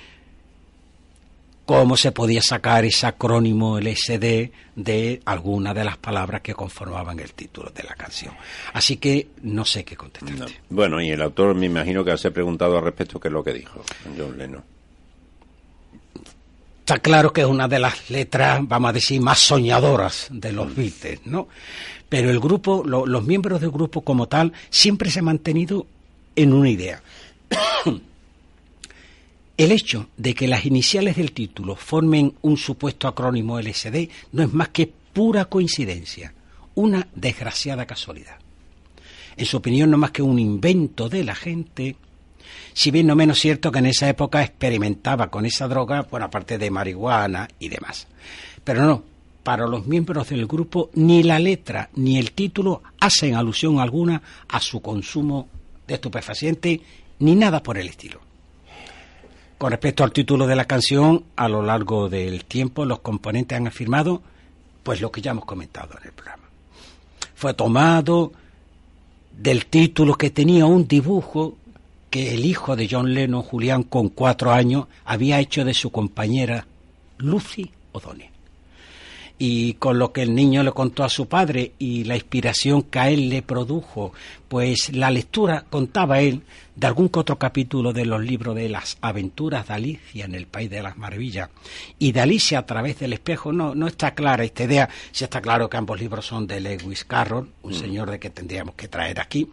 cómo 1.66 1.96
se 1.96 2.12
podía 2.12 2.40
sacar 2.40 2.84
ese 2.86 3.06
acrónimo 3.06 3.78
LSD 3.78 4.50
de 4.76 5.20
alguna 5.26 5.74
de 5.74 5.84
las 5.84 5.98
palabras 5.98 6.40
que 6.40 6.54
conformaban 6.54 7.18
el 7.20 7.32
título 7.34 7.70
de 7.70 7.82
la 7.82 7.94
canción. 7.94 8.32
Así 8.72 8.96
que 8.96 9.28
no 9.42 9.64
sé 9.64 9.84
qué 9.84 9.96
contestarte. 9.96 10.38
No. 10.40 10.46
Bueno, 10.70 11.02
y 11.02 11.10
el 11.10 11.20
autor 11.20 11.54
me 11.54 11.66
imagino 11.66 12.04
que 12.04 12.16
se 12.16 12.28
ha 12.28 12.30
preguntado 12.30 12.78
al 12.78 12.84
respecto 12.84 13.20
qué 13.20 13.28
es 13.28 13.34
lo 13.34 13.44
que 13.44 13.52
dijo 13.52 13.82
John 14.16 14.38
Lennon. 14.38 14.62
Está 16.80 16.98
claro 17.00 17.32
que 17.32 17.40
es 17.40 17.46
una 17.48 17.66
de 17.66 17.80
las 17.80 18.10
letras, 18.10 18.60
vamos 18.62 18.90
a 18.90 18.92
decir, 18.92 19.20
más 19.20 19.40
soñadoras 19.40 20.28
de 20.30 20.52
los 20.52 20.72
Beatles, 20.74 21.20
¿no? 21.26 21.48
Pero 22.08 22.30
el 22.30 22.38
grupo, 22.38 22.84
lo- 22.86 23.06
los 23.06 23.24
miembros 23.24 23.60
del 23.60 23.72
grupo 23.72 24.02
como 24.02 24.28
tal, 24.28 24.52
siempre 24.70 25.10
se 25.10 25.18
han 25.18 25.24
mantenido 25.24 25.84
en 26.36 26.52
una 26.52 26.70
idea. 26.70 27.02
El 29.56 29.72
hecho 29.72 30.08
de 30.18 30.34
que 30.34 30.48
las 30.48 30.66
iniciales 30.66 31.16
del 31.16 31.32
título 31.32 31.76
formen 31.76 32.34
un 32.42 32.58
supuesto 32.58 33.08
acrónimo 33.08 33.58
LSD 33.58 34.10
no 34.32 34.42
es 34.42 34.52
más 34.52 34.68
que 34.68 34.92
pura 35.12 35.46
coincidencia, 35.46 36.34
una 36.74 37.08
desgraciada 37.14 37.86
casualidad. 37.86 38.36
En 39.34 39.46
su 39.46 39.56
opinión, 39.56 39.90
no 39.90 39.96
más 39.96 40.10
que 40.10 40.20
un 40.20 40.38
invento 40.38 41.08
de 41.08 41.24
la 41.24 41.34
gente, 41.34 41.96
si 42.74 42.90
bien 42.90 43.06
no 43.06 43.16
menos 43.16 43.38
cierto 43.38 43.72
que 43.72 43.78
en 43.78 43.86
esa 43.86 44.10
época 44.10 44.42
experimentaba 44.42 45.30
con 45.30 45.46
esa 45.46 45.68
droga, 45.68 46.02
bueno, 46.02 46.26
aparte 46.26 46.58
de 46.58 46.70
marihuana 46.70 47.48
y 47.58 47.70
demás. 47.70 48.08
Pero 48.62 48.84
no, 48.84 49.04
para 49.42 49.66
los 49.66 49.86
miembros 49.86 50.28
del 50.28 50.46
grupo 50.46 50.90
ni 50.94 51.22
la 51.22 51.38
letra 51.38 51.88
ni 51.94 52.18
el 52.18 52.32
título 52.32 52.82
hacen 53.00 53.34
alusión 53.34 53.80
alguna 53.80 54.20
a 54.48 54.60
su 54.60 54.82
consumo 54.82 55.48
de 55.86 55.94
estupefaciente 55.94 56.82
ni 57.20 57.34
nada 57.34 57.62
por 57.62 57.78
el 57.78 57.88
estilo. 57.88 58.25
Con 59.58 59.70
respecto 59.70 60.04
al 60.04 60.12
título 60.12 60.46
de 60.46 60.54
la 60.54 60.66
canción, 60.66 61.24
a 61.34 61.48
lo 61.48 61.62
largo 61.62 62.10
del 62.10 62.44
tiempo 62.44 62.84
los 62.84 63.00
componentes 63.00 63.56
han 63.56 63.66
afirmado 63.66 64.22
pues 64.82 65.00
lo 65.00 65.10
que 65.10 65.22
ya 65.22 65.30
hemos 65.30 65.46
comentado 65.46 65.96
en 65.98 66.08
el 66.08 66.12
programa. 66.12 66.44
Fue 67.34 67.54
tomado 67.54 68.32
del 69.32 69.66
título 69.66 70.14
que 70.14 70.30
tenía 70.30 70.66
un 70.66 70.86
dibujo 70.86 71.56
que 72.10 72.34
el 72.34 72.44
hijo 72.44 72.76
de 72.76 72.86
John 72.90 73.12
Lennon, 73.12 73.42
Julián, 73.42 73.82
con 73.82 74.10
cuatro 74.10 74.52
años, 74.52 74.86
había 75.04 75.40
hecho 75.40 75.64
de 75.64 75.74
su 75.74 75.90
compañera 75.90 76.66
Lucy 77.18 77.70
O'Donnell. 77.92 78.35
Y 79.38 79.74
con 79.74 79.98
lo 79.98 80.12
que 80.12 80.22
el 80.22 80.34
niño 80.34 80.62
le 80.62 80.72
contó 80.72 81.04
a 81.04 81.10
su 81.10 81.26
padre 81.28 81.72
y 81.78 82.04
la 82.04 82.14
inspiración 82.14 82.82
que 82.82 82.98
a 82.98 83.10
él 83.10 83.28
le 83.28 83.42
produjo, 83.42 84.14
pues 84.48 84.94
la 84.94 85.10
lectura, 85.10 85.66
contaba 85.68 86.20
él, 86.20 86.42
de 86.74 86.86
algún 86.86 87.08
que 87.08 87.18
otro 87.18 87.38
capítulo 87.38 87.92
de 87.92 88.06
los 88.06 88.22
libros 88.22 88.54
de 88.54 88.68
las 88.68 88.98
aventuras 89.00 89.68
de 89.68 89.74
Alicia 89.74 90.24
en 90.24 90.34
el 90.34 90.46
País 90.46 90.70
de 90.70 90.82
las 90.82 90.96
Maravillas. 90.96 91.50
Y 91.98 92.12
de 92.12 92.20
Alicia 92.20 92.60
a 92.60 92.66
través 92.66 92.98
del 92.98 93.12
espejo, 93.12 93.52
no, 93.52 93.74
no 93.74 93.86
está 93.86 94.14
clara 94.14 94.44
esta 94.44 94.64
idea, 94.64 94.88
si 95.12 95.24
está 95.24 95.40
claro 95.40 95.68
que 95.68 95.76
ambos 95.76 96.00
libros 96.00 96.26
son 96.26 96.46
de 96.46 96.60
Lewis 96.60 97.04
Carroll, 97.04 97.50
un 97.62 97.74
señor 97.74 98.10
de 98.10 98.18
que 98.18 98.30
tendríamos 98.30 98.74
que 98.74 98.88
traer 98.88 99.20
aquí. 99.20 99.48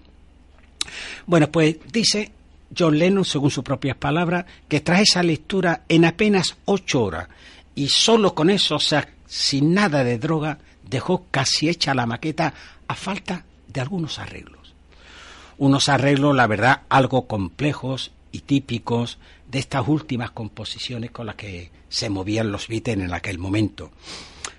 Bueno, 1.26 1.50
pues 1.50 1.78
dice 1.92 2.32
John 2.78 2.98
Lennon, 2.98 3.26
según 3.26 3.52
sus 3.52 3.64
propias 3.64 3.98
palabras, 3.98 4.46
que 4.68 4.82
tras 4.82 5.02
esa 5.02 5.24
lectura 5.24 5.84
en 5.88 6.06
apenas 6.06 6.58
ocho 6.66 7.04
horas 7.04 7.28
y 7.76 7.88
solo 7.88 8.36
con 8.36 8.50
eso, 8.50 8.76
o 8.76 8.80
sea, 8.80 9.08
sin 9.34 9.74
nada 9.74 10.04
de 10.04 10.20
droga, 10.20 10.60
dejó 10.88 11.26
casi 11.32 11.68
hecha 11.68 11.96
la 11.96 12.06
maqueta 12.06 12.54
a 12.88 12.94
falta 12.94 13.46
de 13.68 13.82
algunos 13.82 14.20
arreglos. 14.20 14.76
Unos 15.58 15.90
arreglos, 15.90 16.36
la 16.36 16.46
verdad, 16.46 16.82
algo 16.88 17.26
complejos 17.26 18.12
y 18.32 18.42
típicos 18.42 19.18
de 19.50 19.58
estas 19.58 19.88
últimas 19.88 20.30
composiciones 20.30 21.10
con 21.10 21.26
las 21.26 21.34
que 21.34 21.72
se 21.90 22.12
movían 22.12 22.52
los 22.52 22.68
Beatles 22.68 23.00
en 23.00 23.12
aquel 23.12 23.40
momento. 23.40 23.90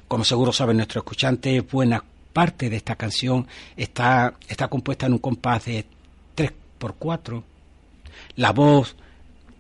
Como 0.09 0.25
seguro 0.25 0.53
saben 0.53 0.79
nuestros 0.79 1.03
escuchantes, 1.03 1.71
buena 1.71 2.03
parte 2.33 2.69
de 2.69 2.77
esta 2.77 2.97
canción 2.97 3.47
está, 3.77 4.35
está 4.49 4.67
compuesta 4.67 5.07
en 5.07 5.13
un 5.13 5.19
compás 5.21 5.67
de 5.67 5.87
3 6.35 6.53
por 6.79 6.97
4 6.97 7.45
La 8.35 8.51
voz 8.51 8.97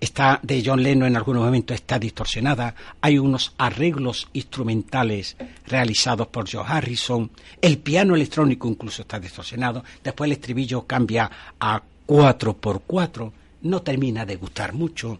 está 0.00 0.40
de 0.42 0.62
John 0.64 0.83
Lennon 0.83 1.09
en 1.09 1.16
algunos 1.16 1.44
momentos 1.44 1.74
está 1.74 1.98
distorsionada, 1.98 2.74
hay 3.00 3.18
unos 3.18 3.54
arreglos 3.59 4.28
instrumentales 4.33 5.37
realizados 5.66 6.26
por 6.28 6.50
Joe 6.50 6.64
Harrison, 6.66 7.30
el 7.61 7.78
piano 7.78 8.14
electrónico 8.14 8.68
incluso 8.68 9.02
está 9.02 9.18
distorsionado, 9.18 9.85
después 10.02 10.28
el 10.28 10.33
estribillo 10.33 10.83
cambia 10.83 11.30
a 11.59 11.83
4 12.07 12.54
por 12.54 12.83
4 12.83 13.33
no 13.64 13.83
termina 13.83 14.24
de 14.24 14.37
gustar 14.37 14.72
mucho, 14.72 15.18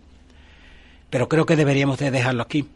pero 1.11 1.29
creo 1.29 1.45
que 1.45 1.57
deberíamos 1.57 1.99
de 1.99 2.11
dejarlo 2.11 2.43
aquí. 2.43 2.67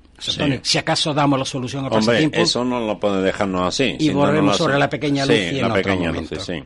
Si 0.63 0.79
acaso 0.79 1.15
damos 1.15 1.39
la 1.39 1.45
solución 1.45 1.85
a 1.85 1.89
Hombre, 1.89 2.19
tiempo. 2.19 2.39
Eso 2.39 2.65
no 2.65 2.81
lo 2.81 2.99
puede 2.99 3.23
dejarnos 3.23 3.69
así. 3.69 3.97
Y 4.01 4.11
volvemos 4.11 4.57
sobre 4.57 4.77
la 4.77 4.89
pequeña 4.89 5.25
luz 5.25 5.37
y 5.37 5.59
en 5.61 5.69
la 5.69 5.75
pequeña 5.75 6.11
luz, 6.11 6.29
sí. 6.41 6.65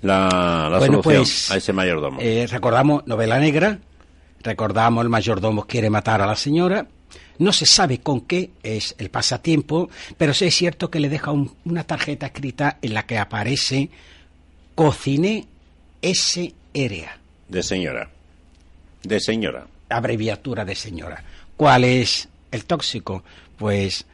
La, 0.00 0.68
solución 0.80 1.02
pues, 1.02 1.50
a 1.52 1.56
ese 1.58 1.72
mayordomo. 1.72 2.18
Eh, 2.20 2.48
recordamos 2.50 3.06
novela 3.06 3.38
negra, 3.38 3.78
recordamos 4.42 5.02
el 5.02 5.08
mayordomo 5.08 5.66
quiere 5.66 5.90
matar 5.90 6.20
a 6.20 6.26
la 6.26 6.36
señora. 6.36 6.86
No 7.38 7.52
se 7.52 7.66
sabe 7.66 7.98
con 7.98 8.22
qué 8.22 8.50
es 8.62 8.94
el 8.98 9.10
pasatiempo, 9.10 9.90
pero 10.16 10.34
sí 10.34 10.46
es 10.46 10.54
cierto 10.54 10.90
que 10.90 11.00
le 11.00 11.08
deja 11.08 11.32
una 11.32 11.84
tarjeta 11.84 12.26
escrita 12.26 12.78
en 12.82 12.94
la 12.94 13.06
que 13.06 13.18
aparece 13.18 13.90
Cociné 14.74 15.46
S.R.A. 16.00 17.18
De 17.48 17.62
señora. 17.62 18.10
De 19.02 19.20
señora. 19.20 19.66
Abreviatura 19.88 20.64
de 20.64 20.74
señora. 20.74 21.22
¿Cuál 21.56 21.84
es 21.84 22.28
el 22.50 22.64
tóxico? 22.64 23.22
Pues 23.58 24.06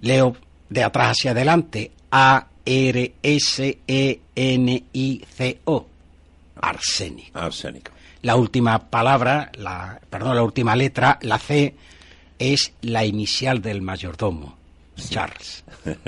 leo 0.00 0.36
de 0.68 0.84
atrás 0.84 1.18
hacia 1.18 1.32
adelante. 1.32 1.90
A-R-S-E-N-I-C-O. 2.10 2.66
Arsénico. 6.60 7.38
Arsénico. 7.38 7.92
La 8.22 8.36
última 8.36 8.90
palabra, 8.90 9.50
la, 9.56 10.00
perdón, 10.10 10.36
la 10.36 10.42
última 10.42 10.76
letra, 10.76 11.18
la 11.22 11.38
C, 11.38 11.74
es 12.38 12.72
la 12.82 13.04
inicial 13.04 13.62
del 13.62 13.82
mayordomo, 13.82 14.56
Charles. 14.96 15.64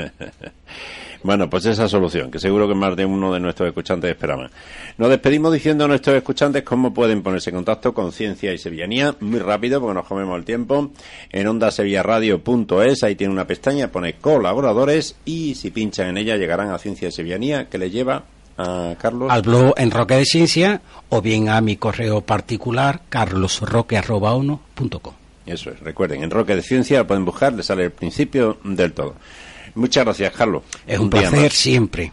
Bueno, 1.23 1.49
pues 1.49 1.67
esa 1.67 1.89
solución, 1.89 2.33
que 2.33 2.41
seguro 2.41 2.67
que 2.67 2.75
más 2.75 2.97
de 2.97 3.07
uno 3.07 3.33
de 3.33 3.39
nuestros 3.39 3.69
escuchantes 3.69 4.11
esperaban. 4.11 4.51
Nos 4.99 5.09
despedimos 5.09 5.53
diciendo 5.53 5.85
a 5.85 5.89
nuestros 5.89 6.17
escuchantes 6.17 6.65
cómo 6.65 6.93
pueden 6.93 7.23
ponerse 7.23 7.51
en 7.51 7.57
contacto 7.57 7.95
con 7.95 8.11
Ciencia 8.11 8.53
y 8.53 8.59
Sevillanía, 8.59 9.15
muy 9.21 9.39
rápido 9.39 9.81
porque 9.81 9.95
nos 9.95 10.07
comemos 10.07 10.37
el 10.37 10.45
tiempo, 10.45 10.91
en 11.31 11.47
ondasevillaradio.es, 11.47 13.05
ahí 13.05 13.15
tiene 13.15 13.33
una 13.33 13.47
pestaña, 13.47 13.93
pone 13.93 14.15
colaboradores 14.15 15.15
y 15.25 15.55
si 15.55 15.71
pinchan 15.71 16.09
en 16.09 16.19
ella 16.19 16.37
llegarán 16.37 16.71
a 16.71 16.79
Ciencia 16.79 17.07
y 17.07 17.13
Sevillanía, 17.13 17.69
que 17.69 17.79
le 17.79 17.91
lleva 17.91 18.25
a 18.57 18.95
Carlos. 18.99 19.31
Al 19.31 19.43
blog 19.43 19.75
en 19.77 19.91
Roque 19.91 20.15
de 20.15 20.25
Ciencia 20.25 20.81
o 21.09 21.21
bien 21.21 21.49
a 21.49 21.61
mi 21.61 21.77
correo 21.77 22.21
particular 22.21 23.03
carlosroque.com. 23.09 25.15
Eso 25.45 25.71
es, 25.71 25.81
recuerden, 25.81 26.23
en 26.23 26.31
Roque 26.31 26.55
de 26.55 26.63
Ciencia 26.63 27.07
pueden 27.07 27.25
buscar, 27.25 27.53
le 27.53 27.63
sale 27.63 27.85
el 27.85 27.91
principio 27.91 28.59
del 28.65 28.93
todo. 28.93 29.17
Muchas 29.75 30.05
gracias, 30.05 30.33
Carlos. 30.35 30.63
Es 30.87 30.99
un, 30.99 31.11
placer 31.11 31.51
siempre. 31.51 32.13